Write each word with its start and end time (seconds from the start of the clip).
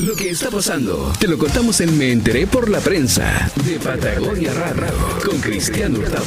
Lo 0.00 0.16
que 0.16 0.30
está 0.30 0.50
pasando, 0.50 1.12
te 1.18 1.28
lo 1.28 1.36
contamos 1.36 1.78
en 1.82 1.98
Me 1.98 2.10
Enteré 2.10 2.46
por 2.46 2.70
la 2.70 2.80
Prensa, 2.80 3.50
de 3.66 3.78
Patagonia 3.78 4.54
Radio, 4.54 4.94
con 5.22 5.38
Cristiano 5.40 5.98
Hurtado. 5.98 6.24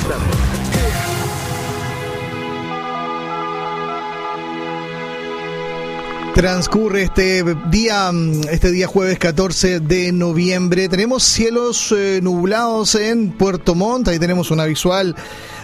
Transcurre 6.35 7.03
este 7.03 7.43
día, 7.71 8.11
este 8.51 8.71
día 8.71 8.85
jueves 8.85 9.17
14 9.17 9.79
de 9.79 10.11
noviembre. 10.11 10.87
Tenemos 10.87 11.23
cielos 11.23 11.91
eh, 11.97 12.19
nublados 12.21 12.93
en 12.93 13.31
Puerto 13.31 13.73
Montt. 13.73 14.07
Ahí 14.07 14.19
tenemos 14.19 14.51
una 14.51 14.65
visual 14.65 15.15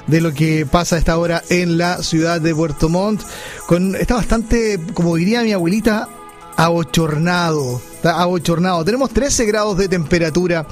de 0.07 0.21
lo 0.21 0.33
que 0.33 0.65
pasa 0.65 0.95
a 0.95 0.99
esta 0.99 1.15
hora 1.17 1.43
en 1.49 1.77
la 1.77 2.01
ciudad 2.01 2.41
de 2.41 2.55
Puerto 2.55 2.89
Montt. 2.89 3.21
Con, 3.67 3.95
está 3.95 4.15
bastante, 4.15 4.79
como 4.95 5.15
diría 5.15 5.43
mi 5.43 5.53
abuelita, 5.53 6.09
abochornado. 6.57 7.88
Está 7.99 8.21
abochornado. 8.21 8.85
Tenemos 8.85 9.09
13 9.09 9.45
grados 9.45 9.77
de 9.77 9.89
temperatura 9.89 10.65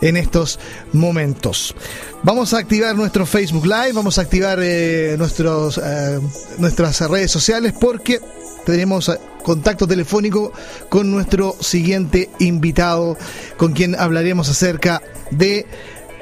en 0.00 0.16
estos 0.16 0.58
momentos. 0.94 1.74
Vamos 2.22 2.54
a 2.54 2.58
activar 2.58 2.96
nuestro 2.96 3.26
Facebook 3.26 3.66
Live, 3.66 3.92
vamos 3.92 4.16
a 4.16 4.22
activar 4.22 4.58
eh, 4.62 5.14
nuestros, 5.18 5.76
eh, 5.76 6.18
nuestras 6.56 6.98
redes 7.02 7.30
sociales 7.30 7.74
porque 7.78 8.18
tenemos 8.64 9.10
eh, 9.10 9.18
contacto 9.42 9.86
telefónico 9.86 10.54
con 10.88 11.10
nuestro 11.10 11.54
siguiente 11.60 12.30
invitado, 12.38 13.18
con 13.58 13.74
quien 13.74 13.94
hablaremos 13.94 14.48
acerca 14.48 15.02
de 15.30 15.66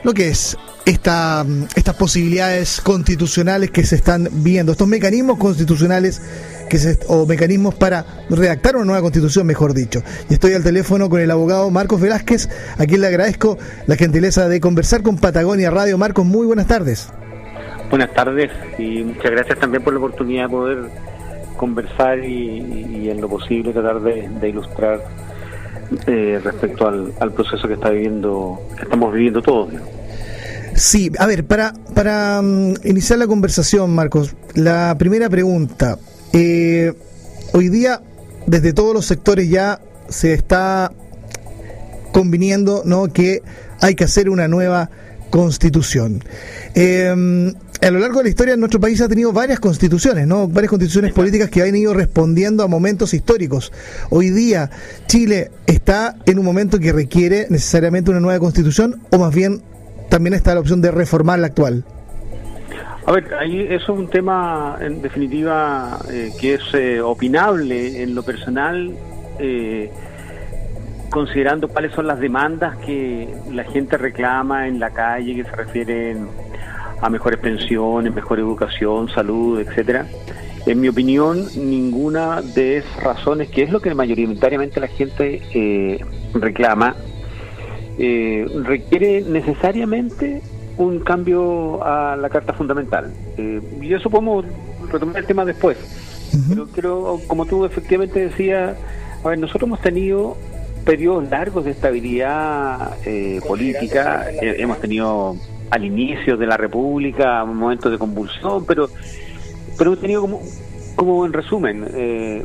lo 0.02 0.12
que 0.12 0.30
es 0.30 0.56
esta, 0.86 1.46
estas 1.76 1.95
posibilidades 1.95 2.80
constitucionales 2.80 3.70
que 3.70 3.86
se 3.86 3.95
están 3.95 4.28
viendo, 4.32 4.72
estos 4.72 4.88
mecanismos 4.88 5.38
constitucionales 5.38 6.20
que 6.68 6.78
se, 6.78 6.98
o 7.08 7.27
mecanismos 7.27 7.74
para 7.74 8.04
redactar 8.30 8.76
una 8.76 8.84
nueva 8.84 9.02
constitución, 9.02 9.46
mejor 9.46 9.74
dicho. 9.74 10.02
Y 10.28 10.34
estoy 10.34 10.54
al 10.54 10.62
teléfono 10.62 11.09
con 11.09 11.20
el 11.20 11.30
abogado 11.30 11.70
Marcos 11.70 12.01
Velázquez, 12.01 12.48
a 12.79 12.87
quien 12.87 13.01
le 13.01 13.06
agradezco 13.09 13.59
la 13.87 13.96
gentileza 13.96 14.48
de 14.48 14.60
conversar 14.60 15.02
con 15.02 15.18
Patagonia 15.18 15.70
Radio. 15.70 15.98
Marcos, 15.98 16.24
muy 16.24 16.46
buenas 16.46 16.66
tardes. 16.66 17.09
Buenas 17.90 18.12
tardes 18.12 18.51
y 18.78 19.02
muchas 19.02 19.30
gracias 19.30 19.59
también 19.59 19.82
por 19.82 19.95
la 19.95 19.98
oportunidad 19.98 20.45
de 20.45 20.48
poder 20.51 20.78
conversar 21.56 22.18
y, 22.24 23.09
en 23.10 23.21
lo 23.21 23.28
posible 23.28 23.73
tratar 23.73 24.00
de, 24.00 24.48
ilustrar 24.48 25.00
eh, 26.06 26.40
respecto 26.43 26.87
al, 26.87 27.32
proceso 27.32 27.66
que 27.66 27.74
está 27.74 27.90
viviendo, 27.90 28.60
que 28.76 28.82
estamos 28.82 29.12
viviendo 29.12 29.40
todos. 29.40 29.71
Sí, 30.74 31.10
a 31.18 31.26
ver, 31.26 31.45
para, 31.45 31.73
para 31.95 32.40
um, 32.40 32.74
iniciar 32.84 33.18
la 33.18 33.26
conversación, 33.26 33.95
Marcos, 33.95 34.37
la 34.54 34.95
primera 34.98 35.28
pregunta. 35.28 35.98
Eh, 36.32 36.93
hoy 37.52 37.68
día, 37.68 38.02
desde 38.46 38.73
todos 38.73 38.95
los 38.95 39.07
sectores 39.07 39.48
ya 39.48 39.80
se 40.09 40.34
está 40.34 40.93
conviniendo 42.12 42.82
¿no? 42.84 43.09
que 43.12 43.43
hay 43.80 43.95
que 43.95 44.04
hacer 44.04 44.29
una 44.29 44.49
nueva 44.49 44.90
constitución. 45.30 46.24
Eh, 46.74 47.54
a 47.80 47.90
lo 47.90 48.01
largo 48.01 48.18
de 48.18 48.24
la 48.24 48.30
historia 48.30 48.56
nuestro 48.56 48.80
país 48.80 49.01
ha 49.01 49.09
tenido 49.09 49.32
varias 49.32 49.60
constituciones, 49.60 50.26
¿no? 50.26 50.49
Varias 50.49 50.71
constituciones 50.71 51.12
políticas 51.12 51.49
que 51.49 51.62
han 51.62 51.76
ido 51.76 51.95
respondiendo 51.95 52.65
a 52.65 52.66
momentos 52.66 53.15
históricos. 53.15 53.73
Hoy 54.10 54.30
día 54.30 54.71
Chile 55.06 55.52
está 55.66 56.16
en 56.26 56.40
un 56.40 56.45
momento 56.45 56.80
que 56.80 56.93
requiere 56.93 57.46
necesariamente 57.51 58.10
una 58.10 58.21
nueva 58.21 58.40
constitución 58.40 59.01
o 59.10 59.18
más 59.18 59.32
bien 59.32 59.62
también 60.09 60.34
está 60.34 60.54
la 60.54 60.60
opción 60.60 60.80
de 60.80 60.90
reformar 60.90 61.38
la 61.38 61.49
actual. 61.49 61.84
A 63.09 63.12
ver, 63.12 63.32
ahí 63.40 63.62
eso 63.62 63.95
es 63.95 63.98
un 64.00 64.09
tema 64.09 64.76
en 64.82 65.00
definitiva 65.00 65.98
eh, 66.10 66.31
que 66.38 66.54
es 66.56 66.75
eh, 66.75 67.00
opinable 67.00 68.03
en 68.03 68.15
lo 68.15 68.22
personal. 68.22 68.94
Eh, 69.38 69.91
considerando 71.09 71.69
cuáles 71.69 71.94
son 71.94 72.06
las 72.06 72.20
demandas 72.20 72.76
que 72.84 73.34
la 73.50 73.65
gente 73.65 73.97
reclama 73.97 74.69
en 74.69 74.78
la 74.78 74.91
calle 74.91 75.37
que 75.37 75.44
se 75.44 75.56
refieren 75.56 76.28
a 77.00 77.09
mejores 77.09 77.41
pensiones, 77.41 78.15
mejor 78.15 78.41
educación, 78.41 79.09
salud, 79.09 79.59
etcétera. 79.59 80.04
En 80.66 80.78
mi 80.78 80.88
opinión, 80.88 81.47
ninguna 81.56 82.43
de 82.43 82.77
esas 82.77 83.03
razones, 83.03 83.49
que 83.49 83.62
es 83.62 83.72
lo 83.72 83.81
que 83.81 83.94
mayoritariamente 83.94 84.81
la 84.81 84.88
gente 84.88 85.41
eh, 85.54 86.04
reclama, 86.34 86.94
requiere 87.97 89.22
necesariamente 89.22 90.43
un 90.78 91.00
cambio 91.00 91.84
a 91.84 92.16
la 92.16 92.28
Carta 92.31 92.53
Fundamental. 92.53 93.12
Eh, 93.37 93.61
y 93.83 93.93
eso 93.93 94.09
podemos 94.09 94.44
retomar 94.91 95.19
el 95.19 95.27
tema 95.27 95.44
después. 95.44 95.77
Pero 96.49 96.66
creo, 96.66 97.21
como 97.27 97.47
tú 97.47 97.65
efectivamente 97.65 98.21
decías, 98.21 98.77
a 99.25 99.28
ver, 99.28 99.39
nosotros 99.39 99.66
hemos 99.66 99.81
tenido 99.81 100.37
periodos 100.84 101.28
largos 101.31 101.65
de 101.65 101.71
estabilidad 101.71 102.97
política, 103.47 104.27
hemos 104.41 104.78
tenido 104.78 105.37
al 105.71 105.84
inicio 105.84 106.37
de 106.37 106.47
la 106.47 106.56
República, 106.56 107.43
un 107.45 107.56
momento 107.56 107.91
de 107.91 107.99
convulsión, 107.99 108.65
pero, 108.66 108.89
pero 109.77 109.91
hemos 109.91 110.00
tenido 110.00 110.22
como, 110.22 110.41
como 110.97 111.27
en 111.27 111.33
resumen, 111.33 111.87
eh, 111.95 112.45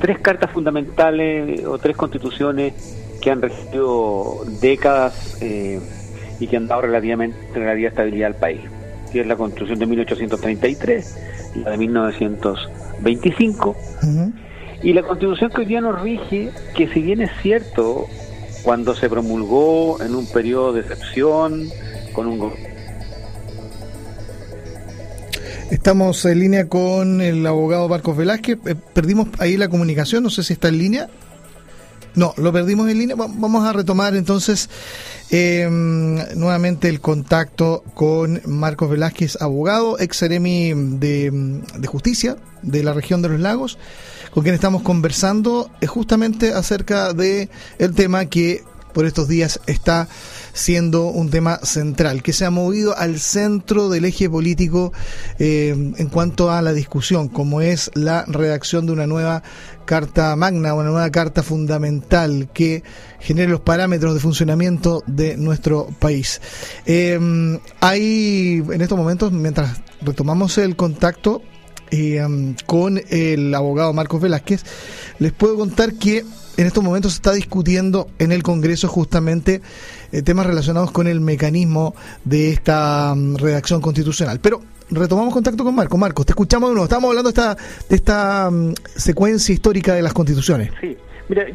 tres 0.00 0.18
cartas 0.18 0.50
fundamentales 0.50 1.64
o 1.64 1.78
tres 1.78 1.96
constituciones 1.96 2.74
que 3.20 3.30
han 3.30 3.40
regido 3.40 4.44
décadas 4.60 5.38
eh, 5.40 5.80
y 6.44 6.46
que 6.46 6.58
han 6.58 6.68
dado 6.68 6.82
relativamente 6.82 7.38
relativa 7.54 7.88
estabilidad 7.88 8.26
al 8.26 8.36
país. 8.36 8.60
Que 9.10 9.22
es 9.22 9.26
la 9.26 9.34
Constitución 9.36 9.78
de 9.78 9.86
1833, 9.86 11.18
la 11.64 11.70
de 11.70 11.78
1925, 11.78 13.76
y 14.82 14.92
la 14.92 15.02
Constitución 15.02 15.50
que 15.50 15.60
hoy 15.62 15.66
día 15.66 15.80
nos 15.80 16.02
rige, 16.02 16.50
que 16.76 16.86
si 16.88 17.00
bien 17.00 17.22
es 17.22 17.30
cierto, 17.40 18.08
cuando 18.62 18.94
se 18.94 19.08
promulgó 19.08 20.02
en 20.02 20.14
un 20.14 20.26
periodo 20.26 20.74
de 20.74 20.80
excepción, 20.80 21.68
con 22.12 22.26
un 22.26 22.52
Estamos 25.70 26.22
en 26.26 26.40
línea 26.40 26.68
con 26.68 27.22
el 27.22 27.46
abogado 27.46 27.88
Marcos 27.88 28.18
Velázquez. 28.18 28.58
Eh, 28.66 28.74
perdimos 28.92 29.28
ahí 29.38 29.56
la 29.56 29.68
comunicación, 29.68 30.22
no 30.22 30.28
sé 30.28 30.42
si 30.42 30.52
está 30.52 30.68
en 30.68 30.76
línea. 30.76 31.08
No, 32.14 32.32
lo 32.36 32.52
perdimos 32.52 32.88
en 32.88 32.98
línea. 32.98 33.16
Vamos 33.16 33.64
a 33.64 33.72
retomar 33.72 34.14
entonces 34.14 34.70
eh, 35.30 35.68
nuevamente 36.36 36.88
el 36.88 37.00
contacto 37.00 37.82
con 37.94 38.40
Marcos 38.46 38.88
Velázquez, 38.88 39.40
abogado, 39.40 39.98
ex 39.98 40.18
seremi 40.18 40.72
de, 40.74 41.62
Justicia 41.86 42.36
de 42.62 42.84
la 42.84 42.92
región 42.92 43.20
de 43.20 43.30
los 43.30 43.40
lagos, 43.40 43.78
con 44.32 44.42
quien 44.42 44.54
estamos 44.54 44.82
conversando 44.82 45.70
eh, 45.80 45.86
justamente 45.86 46.52
acerca 46.52 47.12
de 47.12 47.48
el 47.78 47.94
tema 47.94 48.26
que 48.26 48.62
por 48.94 49.04
estos 49.04 49.28
días 49.28 49.60
está 49.66 50.08
siendo 50.54 51.08
un 51.08 51.28
tema 51.28 51.58
central, 51.64 52.22
que 52.22 52.32
se 52.32 52.44
ha 52.44 52.50
movido 52.50 52.96
al 52.96 53.18
centro 53.18 53.88
del 53.88 54.04
eje 54.04 54.30
político 54.30 54.92
eh, 55.38 55.70
en 55.70 56.08
cuanto 56.08 56.50
a 56.50 56.62
la 56.62 56.72
discusión, 56.72 57.28
como 57.28 57.60
es 57.60 57.90
la 57.94 58.24
redacción 58.28 58.86
de 58.86 58.92
una 58.92 59.06
nueva 59.06 59.42
carta 59.84 60.34
magna, 60.36 60.74
una 60.74 60.90
nueva 60.90 61.10
carta 61.10 61.42
fundamental 61.42 62.48
que 62.52 62.82
genere 63.20 63.50
los 63.50 63.60
parámetros 63.60 64.14
de 64.14 64.20
funcionamiento 64.20 65.02
de 65.06 65.36
nuestro 65.36 65.88
país. 65.98 66.40
Eh, 66.86 67.18
hay 67.80 68.62
en 68.70 68.80
estos 68.80 68.98
momentos, 68.98 69.32
mientras 69.32 69.80
retomamos 70.02 70.58
el 70.58 70.76
contacto, 70.76 71.42
eh, 71.90 72.20
con 72.66 73.00
el 73.10 73.54
abogado 73.54 73.92
Marcos 73.92 74.20
Velázquez, 74.20 74.64
les 75.18 75.32
puedo 75.32 75.56
contar 75.56 75.94
que 75.94 76.24
en 76.56 76.66
estos 76.66 76.82
momentos 76.82 77.12
se 77.12 77.16
está 77.16 77.32
discutiendo 77.32 78.08
en 78.18 78.32
el 78.32 78.42
Congreso 78.42 78.88
justamente 78.88 79.60
eh, 80.12 80.22
temas 80.22 80.46
relacionados 80.46 80.90
con 80.90 81.06
el 81.06 81.20
mecanismo 81.20 81.94
de 82.24 82.50
esta 82.50 83.14
mm, 83.14 83.36
redacción 83.36 83.80
constitucional. 83.80 84.40
Pero 84.40 84.62
retomamos 84.90 85.32
contacto 85.32 85.64
con 85.64 85.74
Marco. 85.74 85.96
Marcos, 85.96 86.26
te 86.26 86.32
escuchamos 86.32 86.70
de 86.70 86.74
nuevo. 86.74 86.84
Estamos 86.84 87.08
hablando 87.08 87.30
de 87.30 87.40
esta, 87.40 87.56
de 87.88 87.96
esta 87.96 88.50
mm, 88.50 88.74
secuencia 88.96 89.52
histórica 89.52 89.94
de 89.94 90.02
las 90.02 90.12
constituciones. 90.12 90.70
Sí. 90.80 90.96
Mira, 91.26 91.46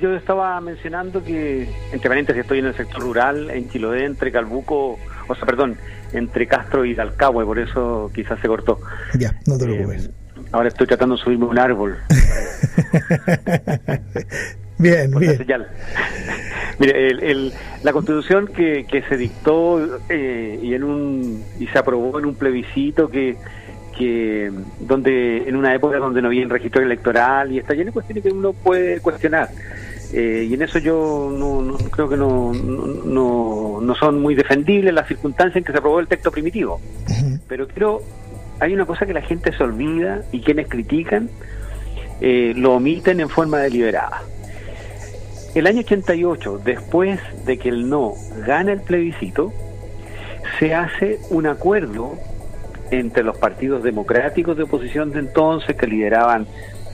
yo, 0.00 0.14
estaba 0.14 0.60
mencionando 0.60 1.24
que, 1.24 1.68
entre 1.90 2.08
paréntesis, 2.08 2.42
estoy 2.42 2.60
en 2.60 2.66
el 2.66 2.76
sector 2.76 3.02
rural, 3.02 3.50
en 3.50 3.68
Chiloé, 3.68 4.04
entre 4.04 4.30
Calbuco, 4.30 5.00
o 5.26 5.34
sea, 5.34 5.44
perdón, 5.44 5.76
entre 6.12 6.46
Castro 6.46 6.84
y 6.84 6.94
Dalcahue, 6.94 7.44
por 7.44 7.58
eso 7.58 8.08
quizás 8.14 8.38
se 8.38 8.46
cortó. 8.46 8.78
Ya, 9.18 9.34
no 9.46 9.58
te 9.58 9.64
preocupes. 9.64 10.06
Eh, 10.06 10.10
Ahora 10.52 10.68
estoy 10.68 10.86
tratando 10.86 11.16
de 11.16 11.22
subirme 11.22 11.46
un 11.46 11.58
árbol. 11.58 11.96
bien, 14.78 15.10
bien. 15.10 15.64
Mire, 16.78 17.08
el, 17.08 17.52
la 17.82 17.92
constitución 17.92 18.48
que, 18.48 18.84
que 18.84 19.02
se 19.02 19.16
dictó 19.16 20.00
eh, 20.08 20.58
y 20.60 20.74
en 20.74 20.82
un 20.82 21.44
y 21.60 21.66
se 21.68 21.78
aprobó 21.78 22.18
en 22.18 22.26
un 22.26 22.34
plebiscito 22.34 23.08
que 23.08 23.36
que 23.96 24.50
donde 24.80 25.48
en 25.48 25.54
una 25.54 25.72
época 25.72 25.98
donde 25.98 26.20
no 26.20 26.26
había 26.28 26.44
registro 26.48 26.82
electoral 26.82 27.52
y 27.52 27.58
está 27.58 27.74
lleno 27.74 27.86
de 27.86 27.92
cuestiones 27.92 28.24
que 28.24 28.30
uno 28.30 28.52
puede 28.52 28.98
cuestionar 28.98 29.50
eh, 30.12 30.48
y 30.50 30.54
en 30.54 30.62
eso 30.62 30.80
yo 30.80 31.30
no, 31.32 31.76
creo 31.90 32.08
que 32.08 32.16
no, 32.16 32.52
no, 32.52 33.80
no, 33.80 33.94
son 33.94 34.20
muy 34.20 34.34
defendibles 34.34 34.92
las 34.92 35.06
circunstancias 35.06 35.56
en 35.56 35.64
que 35.64 35.70
se 35.70 35.78
aprobó 35.78 36.00
el 36.00 36.08
texto 36.08 36.32
primitivo 36.32 36.80
pero 37.46 37.68
creo 37.68 38.02
hay 38.60 38.72
una 38.72 38.86
cosa 38.86 39.06
que 39.06 39.12
la 39.12 39.22
gente 39.22 39.56
se 39.56 39.62
olvida 39.62 40.22
y 40.32 40.40
quienes 40.40 40.68
critican 40.68 41.28
eh, 42.20 42.52
lo 42.56 42.74
omiten 42.74 43.20
en 43.20 43.28
forma 43.28 43.58
deliberada. 43.58 44.22
El 45.54 45.66
año 45.66 45.80
88, 45.80 46.60
después 46.64 47.20
de 47.46 47.58
que 47.58 47.68
el 47.68 47.88
no 47.88 48.14
gana 48.46 48.72
el 48.72 48.80
plebiscito, 48.80 49.52
se 50.58 50.74
hace 50.74 51.18
un 51.30 51.46
acuerdo 51.46 52.18
entre 52.90 53.22
los 53.22 53.36
partidos 53.36 53.82
democráticos 53.82 54.56
de 54.56 54.64
oposición 54.64 55.10
de 55.12 55.20
entonces 55.20 55.76
que 55.76 55.86
lideraban 55.86 56.46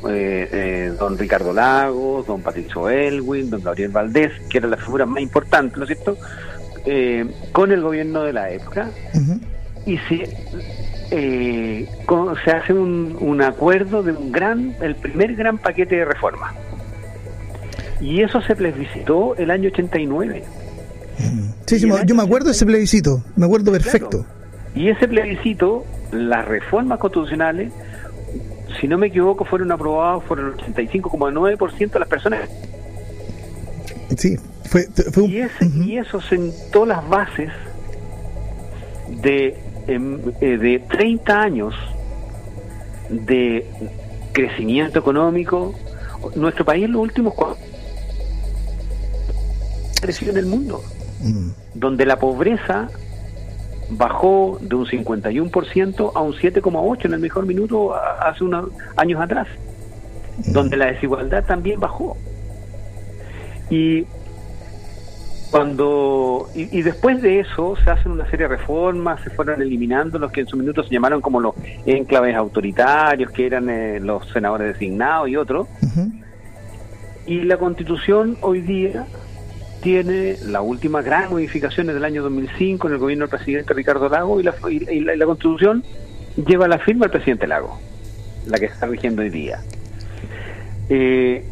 eh, 0.09 0.49
eh, 0.53 0.93
don 0.99 1.19
Ricardo 1.19 1.53
Lagos, 1.53 2.27
don 2.27 2.43
Patricio 2.43 2.89
Elwin, 2.89 3.51
don 3.51 3.63
Gabriel 3.63 3.91
Valdés, 3.91 4.33
que 4.49 4.59
eran 4.59 4.71
las 4.71 4.81
figuras 4.81 5.09
más 5.09 5.23
importantes, 5.23 5.77
¿no 5.77 5.85
es 5.85 5.89
cierto?, 5.89 6.17
eh, 6.87 7.27
con 7.53 7.73
el 7.73 7.83
gobierno 7.83 8.23
de 8.23 8.33
la 8.33 8.51
época, 8.51 8.91
y 9.85 9.99
se, 9.99 10.27
se 11.11 12.51
hace 12.51 12.73
un, 12.73 13.17
un 13.21 13.43
acuerdo 13.43 14.03
de 14.03 14.13
un 14.13 14.33
gran, 14.33 14.75
el 14.81 14.95
primer 14.95 15.35
gran 15.35 15.59
paquete 15.59 15.97
de 15.97 16.05
reformas. 16.07 16.55
Y 18.01 18.23
eso 18.23 18.41
se 18.43 18.57
plebiscitó 18.57 19.37
el 19.37 19.51
año 19.51 19.69
89. 19.69 20.45
Sí, 21.67 21.79
yo 21.79 22.15
me 22.15 22.23
acuerdo 22.23 22.47
de 22.47 22.53
ese 22.53 22.67
plebiscito, 22.67 23.23
me 23.37 23.47
acuerdo 23.47 23.71
perfecto. 23.73 24.25
Y 24.75 24.89
ese 24.89 25.07
plebiscito, 25.07 25.85
las 26.13 26.47
reformas 26.47 26.99
constitucionales, 26.99 27.73
si 28.81 28.89
no 28.89 28.99
me 28.99 29.09
equivoco, 29.09 29.45
fueron 29.45 29.71
aprobadas 29.71 30.25
por 30.25 30.41
el 30.41 30.55
85,9% 30.55 31.91
de 31.91 31.99
las 31.99 32.09
personas. 32.09 32.49
Sí, 34.17 34.37
fue, 34.65 34.89
fue 35.13 35.25
y, 35.25 35.47
y, 35.85 35.99
eso 35.99 36.21
sentó 36.21 36.85
las 36.85 37.09
bases 37.09 37.51
de, 39.23 39.57
em, 39.87 40.21
eh, 40.41 40.57
de 40.57 40.79
30 40.91 41.41
años 41.41 41.75
de 43.09 43.67
crecimiento 44.33 44.99
económico. 44.99 45.75
Nuestro 46.35 46.65
país 46.65 46.85
en 46.85 46.93
los 46.93 47.03
últimos 47.03 47.35
cuatro 47.35 47.70
crecido 50.01 50.33
en 50.33 50.39
el 50.39 50.47
mundo, 50.47 50.83
mm. 51.21 51.51
donde 51.75 52.07
la 52.07 52.19
pobreza 52.19 52.89
bajó 53.91 54.59
de 54.61 54.75
un 54.75 54.87
51% 54.87 56.13
a 56.15 56.21
un 56.21 56.33
7,8% 56.33 57.05
en 57.07 57.15
el 57.15 57.21
mejor 57.21 57.47
minuto 57.47 57.95
hace 57.95 58.45
unos 58.45 58.71
años 58.97 59.21
atrás, 59.21 59.49
mm. 60.39 60.53
donde 60.53 60.77
la 60.77 60.87
desigualdad 60.87 61.45
también 61.45 61.81
bajó. 61.81 62.17
Y 63.69 64.05
cuando 65.51 66.49
y, 66.55 66.83
después 66.83 67.21
de 67.23 67.41
eso 67.41 67.75
se 67.83 67.91
hacen 67.91 68.13
una 68.13 68.25
serie 68.31 68.47
de 68.47 68.57
reformas, 68.57 69.21
se 69.23 69.31
fueron 69.31 69.61
eliminando 69.61 70.19
los 70.19 70.31
que 70.31 70.43
en 70.43 70.47
su 70.47 70.57
minuto 70.57 70.85
se 70.85 70.91
llamaron 70.91 71.21
como 71.21 71.41
los 71.41 71.55
enclaves 71.87 72.37
autoritarios, 72.37 73.33
que 73.33 73.47
eran 73.47 73.69
eh, 73.69 73.99
los 73.99 74.29
senadores 74.29 74.75
designados 74.75 75.29
y 75.29 75.37
otros. 75.37 75.67
Y 77.27 77.43
la 77.43 77.57
constitución 77.57 78.37
hoy 78.43 78.61
día 78.61 79.07
tiene 79.83 80.37
las 80.45 80.63
últimas 80.63 81.05
gran 81.05 81.31
modificaciones 81.31 81.95
del 81.95 82.05
año 82.05 82.23
2005 82.23 82.87
en 82.89 82.93
el 82.95 82.99
gobierno 82.99 83.27
del 83.27 83.31
presidente 83.31 83.75
Ricardo 83.75 84.09
Lago 84.09 84.41
y 84.41 84.43
la, 84.43 84.55
y 84.71 85.01
la, 85.01 85.27
constitución 85.27 85.83
lleva 86.37 86.69
la 86.69 86.79
firma 86.79 87.07
del 87.07 87.13
presidente 87.13 87.47
Lago, 87.47 87.79
la 88.47 88.59
que 88.59 88.67
está 88.67 88.87
rigiendo 88.87 89.23
hoy 89.23 89.31
día. 89.31 89.61
Eh, 90.89 91.45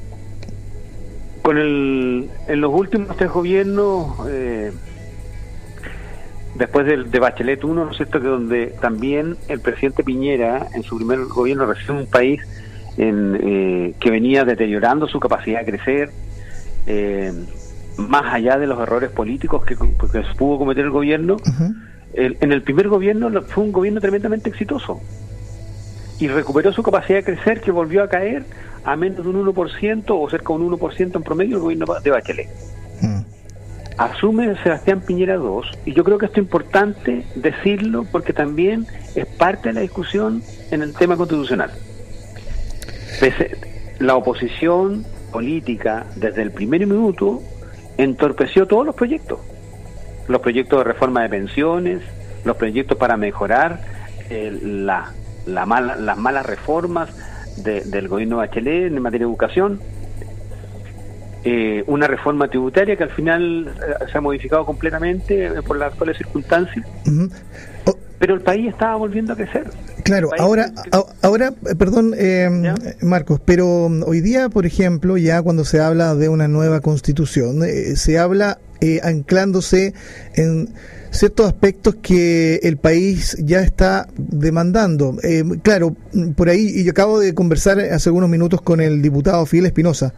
con 1.43 1.57
el, 1.57 2.29
en 2.49 2.61
los 2.61 2.73
últimos 2.73 3.17
tres 3.17 3.31
gobiernos, 3.31 4.19
eh, 4.29 4.73
después 6.57 6.87
de, 6.87 7.05
de, 7.05 7.19
Bachelet 7.19 7.65
1, 7.65 7.85
¿no 7.85 7.91
es 7.91 7.97
cierto?, 7.97 8.21
que 8.21 8.27
donde 8.27 8.67
también 8.81 9.37
el 9.49 9.61
presidente 9.61 10.05
Piñera, 10.05 10.67
en 10.75 10.83
su 10.83 10.97
primer 10.97 11.25
gobierno, 11.25 11.67
recibió 11.67 11.95
un 11.95 12.07
país 12.07 12.43
en, 12.99 13.39
eh, 13.41 13.95
que 13.99 14.11
venía 14.11 14.45
deteriorando 14.45 15.07
su 15.07 15.21
capacidad 15.21 15.61
de 15.61 15.67
crecer, 15.67 16.11
eh, 16.87 17.33
más 17.99 18.33
allá 18.33 18.59
de 18.59 18.67
los 18.67 18.81
errores 18.81 19.11
políticos 19.11 19.65
que, 19.65 19.77
que 19.77 20.23
pudo 20.37 20.59
cometer 20.59 20.85
el 20.85 20.91
gobierno, 20.91 21.37
en 22.15 22.53
el 22.53 22.63
primer 22.63 22.89
gobierno 22.89 23.31
fue 23.43 23.65
un 23.65 23.73
gobierno 23.73 24.01
tremendamente 24.01 24.49
exitoso 24.49 25.01
y 26.19 26.29
recuperó 26.29 26.73
su 26.73 26.83
capacidad 26.83 27.19
de 27.19 27.25
crecer 27.25 27.61
que 27.61 27.71
volvió 27.71 28.03
a 28.03 28.09
caer 28.09 28.45
a 28.85 28.97
menos 28.97 29.23
de 29.23 29.29
un 29.29 29.47
1% 29.47 30.05
o 30.09 30.31
cerca 30.31 30.53
de 30.55 30.61
un 30.61 30.73
1% 30.73 31.17
en 31.17 31.23
promedio 31.23 31.57
el 31.57 31.63
gobierno 31.63 31.87
de 32.03 32.11
Bachelet. 32.11 32.49
Asume 33.99 34.55
Sebastián 34.63 35.01
Piñera 35.01 35.35
II 35.35 35.61
y 35.85 35.93
yo 35.93 36.05
creo 36.05 36.19
que 36.19 36.27
esto 36.27 36.41
es 36.41 36.45
importante 36.45 37.25
decirlo 37.35 38.07
porque 38.11 38.33
también 38.33 38.87
es 39.17 39.27
parte 39.27 39.71
de 39.71 39.75
la 39.75 39.81
discusión 39.81 40.43
en 40.71 40.83
el 40.83 40.95
tema 40.95 41.17
constitucional. 41.17 41.73
la 43.99 44.15
oposición 44.15 45.05
política 45.33 46.07
desde 46.15 46.43
el 46.43 46.53
primer 46.53 46.87
minuto 46.87 47.43
entorpeció 47.99 48.67
todos 48.67 48.87
los 48.87 48.95
proyectos. 48.95 49.41
Los 50.29 50.41
proyectos 50.41 50.79
de 50.79 50.85
reforma 50.85 51.23
de 51.23 51.29
pensiones, 51.29 52.01
los 52.45 52.57
proyectos 52.57 52.97
para 52.97 53.17
mejorar 53.17 53.81
eh, 54.31 54.59
la, 54.63 55.13
la 55.47 55.67
mala, 55.67 55.97
las 55.97 56.17
malas 56.17 56.47
reformas 56.47 57.11
del 57.57 58.09
gobierno 58.09 58.37
de 58.37 58.47
Bachelet 58.47 58.87
en 58.87 59.03
materia 59.03 59.27
de 59.27 59.31
educación. 59.31 59.81
Eh, 61.45 61.83
una 61.87 62.07
reforma 62.07 62.49
tributaria 62.49 62.97
que 62.97 63.05
al 63.05 63.11
final 63.11 63.69
eh, 63.69 64.05
se 64.11 64.19
ha 64.19 64.21
modificado 64.21 64.65
completamente 64.65 65.63
por 65.63 65.77
las 65.77 65.93
actuales 65.93 66.17
circunstancias. 66.19 66.87
Pero 68.19 68.35
el 68.35 68.41
país 68.41 68.69
estaba 68.69 68.97
volviendo 68.97 69.33
a 69.33 69.37
crecer. 69.37 69.71
Claro, 70.09 70.31
ahora, 70.39 70.73
ahora, 71.21 71.53
eh, 71.69 71.75
perdón, 71.75 72.15
eh, 72.17 72.49
Marcos, 73.03 73.43
pero 73.45 73.91
mm, 73.91 74.05
hoy 74.07 74.23
día, 74.23 74.49
por 74.49 74.65
ejemplo, 74.65 75.19
ya 75.19 75.43
cuando 75.43 75.67
se 75.67 75.81
habla 75.81 76.15
de 76.15 76.31
una 76.31 76.49
nueva 76.49 76.81
constitución, 76.81 77.63
eh, 77.63 77.95
se 77.97 78.19
habla 78.19 78.59
anclándose 79.03 79.93
en 80.35 80.71
ciertos 81.11 81.47
aspectos 81.47 81.97
que 82.01 82.61
el 82.63 82.79
país 82.79 83.37
ya 83.41 83.61
está 83.61 84.09
demandando. 84.17 85.19
claro, 85.63 85.95
mm, 86.15 86.31
por 86.31 86.49
ahí, 86.49 86.73
y 86.75 86.85
yo 86.85 86.93
acabo 86.93 87.19
de 87.21 87.35
conversar 87.35 87.79
hace 87.79 88.09
algunos 88.09 88.31
minutos 88.31 88.63
con 88.63 88.81
el 88.81 89.03
diputado 89.03 89.45
Fidel 89.45 89.67
Espinosa, 89.67 90.15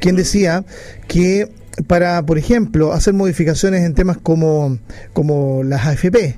quien 0.00 0.16
decía 0.16 0.64
que 1.06 1.52
para, 1.86 2.26
por 2.26 2.36
ejemplo, 2.36 2.92
hacer 2.92 3.14
modificaciones 3.14 3.84
en 3.84 3.94
temas 3.94 4.18
como, 4.18 4.78
como 5.12 5.62
las 5.62 5.86
AFP, 5.86 6.36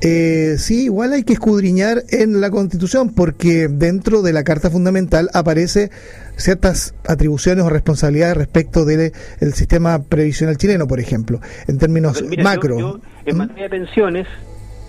eh, 0.00 0.56
sí, 0.58 0.84
igual 0.84 1.12
hay 1.12 1.24
que 1.24 1.32
escudriñar 1.32 2.04
en 2.10 2.40
la 2.40 2.50
Constitución 2.50 3.12
porque 3.14 3.68
dentro 3.68 4.22
de 4.22 4.32
la 4.32 4.44
Carta 4.44 4.70
Fundamental 4.70 5.28
aparece 5.34 5.90
ciertas 6.36 6.94
atribuciones 7.06 7.64
o 7.64 7.68
responsabilidades 7.68 8.36
respecto 8.36 8.84
del 8.84 9.12
sistema 9.54 10.02
previsional 10.04 10.56
chileno, 10.56 10.86
por 10.86 11.00
ejemplo, 11.00 11.40
en 11.66 11.78
términos 11.78 12.22
macro. 12.42 13.00
en 13.26 13.34
¿Mm? 13.34 13.38
materia 13.38 13.64
de 13.64 13.70
pensiones, 13.70 14.28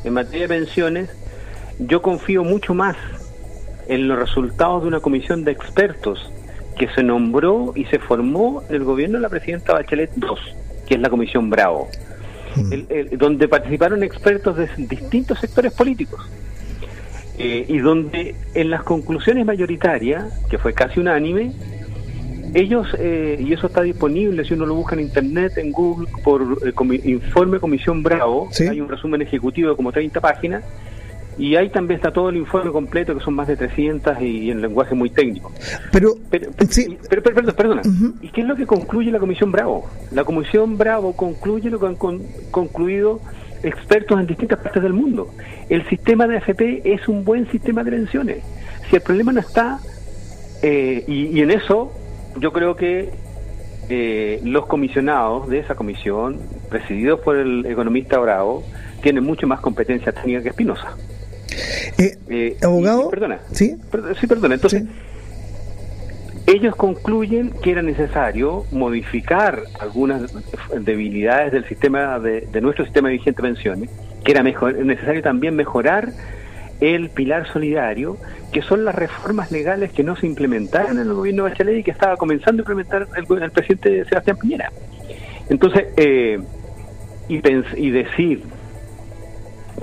en 0.04 0.14
materia 0.14 0.48
de 0.48 0.60
pensiones, 0.60 1.10
yo 1.80 2.02
confío 2.02 2.44
mucho 2.44 2.76
más 2.76 2.96
en 3.88 4.08
los 4.08 4.20
resultados 4.20 4.84
de 4.84 4.90
una 4.90 5.00
comisión 5.00 5.44
de 5.44 5.52
expertos 5.52 6.32
que 6.78 6.88
se 6.90 7.02
nombró 7.02 7.74
y 7.76 7.86
se 7.86 7.98
formó 7.98 8.64
en 8.70 8.76
el 8.76 8.84
gobierno 8.84 9.18
de 9.18 9.24
la 9.24 9.30
presidenta 9.30 9.74
Bachelet 9.74 10.12
II, 10.16 10.36
que 10.88 10.96
es 10.96 11.02
la 11.02 11.10
Comisión 11.10 11.50
Bravo. 11.50 11.90
Mm. 12.56 13.18
donde 13.18 13.48
participaron 13.48 14.04
expertos 14.04 14.58
de 14.58 14.70
distintos 14.78 15.40
sectores 15.40 15.74
políticos. 15.74 16.22
Eh, 17.38 17.66
y 17.70 17.78
donde 17.78 18.36
en 18.54 18.70
las 18.70 18.84
conclusiones 18.84 19.46
mayoritarias, 19.46 20.26
que 20.50 20.58
fue 20.58 20.74
casi 20.74 21.00
unánime, 21.00 21.54
ellos, 22.54 22.88
eh, 22.98 23.38
y 23.40 23.54
eso 23.54 23.68
está 23.68 23.82
disponible 23.82 24.44
si 24.44 24.56
uno 24.56 24.66
lo 24.66 24.76
busca 24.76 24.96
en 24.96 25.02
internet, 25.02 25.58
en 25.58 25.72
Google, 25.72 26.10
por 26.22 26.42
eh, 26.66 27.02
informe 27.06 27.60
Comisión 27.60 28.04
Bravo, 28.04 28.50
hay 28.60 28.82
un 28.82 28.90
resumen 28.90 29.22
ejecutivo 29.22 29.70
de 29.70 29.76
como 29.78 29.92
30 29.92 30.20
páginas, 30.20 30.66
y 31.40 31.56
ahí 31.56 31.70
también 31.70 32.00
está 32.00 32.12
todo 32.12 32.30
el 32.30 32.36
informe 32.36 32.70
completo, 32.70 33.16
que 33.18 33.24
son 33.24 33.34
más 33.34 33.48
de 33.48 33.56
300 33.56 34.22
y 34.22 34.52
en 34.52 34.62
lenguaje 34.62 34.94
muy 34.94 35.10
técnico. 35.10 35.54
Pero, 35.90 36.16
pero, 36.30 36.52
pero, 37.10 37.56
perdona. 37.56 37.82
¿Y 38.22 38.28
qué 38.28 38.42
es 38.42 38.48
lo 38.48 38.58
que 38.58 38.68
concluye 38.68 39.10
la 39.10 39.20
Comisión 39.20 39.50
Bravo? 39.50 39.90
La 40.12 40.26
Comisión 40.26 40.78
Bravo 40.78 41.16
concluye 41.16 41.70
lo 41.70 41.80
que 41.80 41.88
han 41.88 41.96
concluido 42.52 43.22
expertos 43.64 44.20
en 44.20 44.28
distintas 44.28 44.60
partes 44.60 44.84
del 44.84 44.92
mundo. 44.92 45.34
El 45.70 45.88
sistema 45.88 46.28
de 46.28 46.38
AFP 46.38 46.82
es 46.84 47.08
un 47.08 47.24
buen 47.24 47.50
sistema 47.50 47.86
de 47.86 47.92
pensiones. 47.92 48.44
Si 48.90 48.98
el 48.98 49.02
problema 49.02 49.32
no 49.32 49.40
está, 49.40 49.80
eh, 50.62 51.06
y, 51.08 51.40
en 51.40 51.52
eso 51.52 51.94
yo 52.38 52.52
creo 52.52 52.76
que 52.76 53.12
eh, 53.88 54.42
los 54.44 54.66
comisionados 54.66 55.48
de 55.48 55.60
esa 55.60 55.76
comisión, 55.76 56.38
presididos 56.70 57.22
por 57.22 57.38
el 57.38 57.66
economista 57.66 58.20
Bravo, 58.20 58.64
tienen 59.02 59.24
mucho 59.24 59.48
más 59.48 59.62
competencia 59.62 60.12
técnica 60.12 60.44
que 60.44 60.50
Espinosa. 60.50 60.98
Eh, 61.98 62.18
eh, 62.30 62.58
abogado. 62.62 63.10
perdona. 63.10 63.40
Sí. 63.52 63.76
sí, 64.20 64.28
perdona. 64.28 64.56
Entonces, 64.56 64.84
ellos 66.48 66.76
concluyen 66.76 67.52
que 67.62 67.72
era 67.72 67.82
necesario 67.82 68.66
modificar 68.72 69.64
algunas 69.80 70.34
debilidades 70.84 71.52
del 71.52 71.66
sistema 71.66 72.20
de, 72.20 72.48
nuestro 72.62 72.86
sistema 72.86 73.10
vigente 73.10 73.42
de 73.42 73.48
pensiones, 73.50 73.90
que 74.24 74.32
era 74.32 74.44
mejor, 74.44 74.74
necesario 74.76 75.22
también 75.22 75.56
mejorar 75.56 76.12
el 76.80 77.10
pilar 77.10 77.52
solidario, 77.52 78.18
que 78.52 78.62
son 78.62 78.86
las 78.86 78.96
reformas 78.96 79.52
legales 79.52 79.92
que 79.92 80.04
no 80.04 80.16
se 80.16 80.26
implementaron 80.26 80.98
en 80.98 81.08
el 81.08 81.14
gobierno 81.14 81.44
de 81.44 81.52
Bachelet 81.52 81.78
y 81.80 81.84
que 81.84 81.92
estaba 81.92 82.16
comenzando 82.18 82.62
a 82.62 82.64
implementar 82.64 83.08
el, 83.16 83.44
el 83.44 83.52
presidente 83.52 84.06
Sebastián 84.06 84.38
Piñera. 84.38 84.72
Entonces, 85.50 85.88
eh, 85.98 86.40
y, 87.28 87.42
y 87.76 87.92
decir 87.92 88.44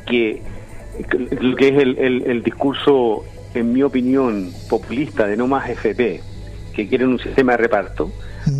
que 0.06 0.42
lo 1.40 1.56
que 1.56 1.68
es 1.68 1.78
el, 1.78 2.22
el, 2.26 2.42
discurso, 2.42 3.24
en 3.54 3.72
mi 3.72 3.82
opinión, 3.82 4.52
populista 4.68 5.26
de 5.26 5.36
no 5.36 5.46
más 5.46 5.68
FP, 5.68 6.20
que 6.74 6.88
quieren 6.88 7.08
un 7.08 7.18
sistema 7.18 7.52
de 7.52 7.58
reparto, 7.58 8.10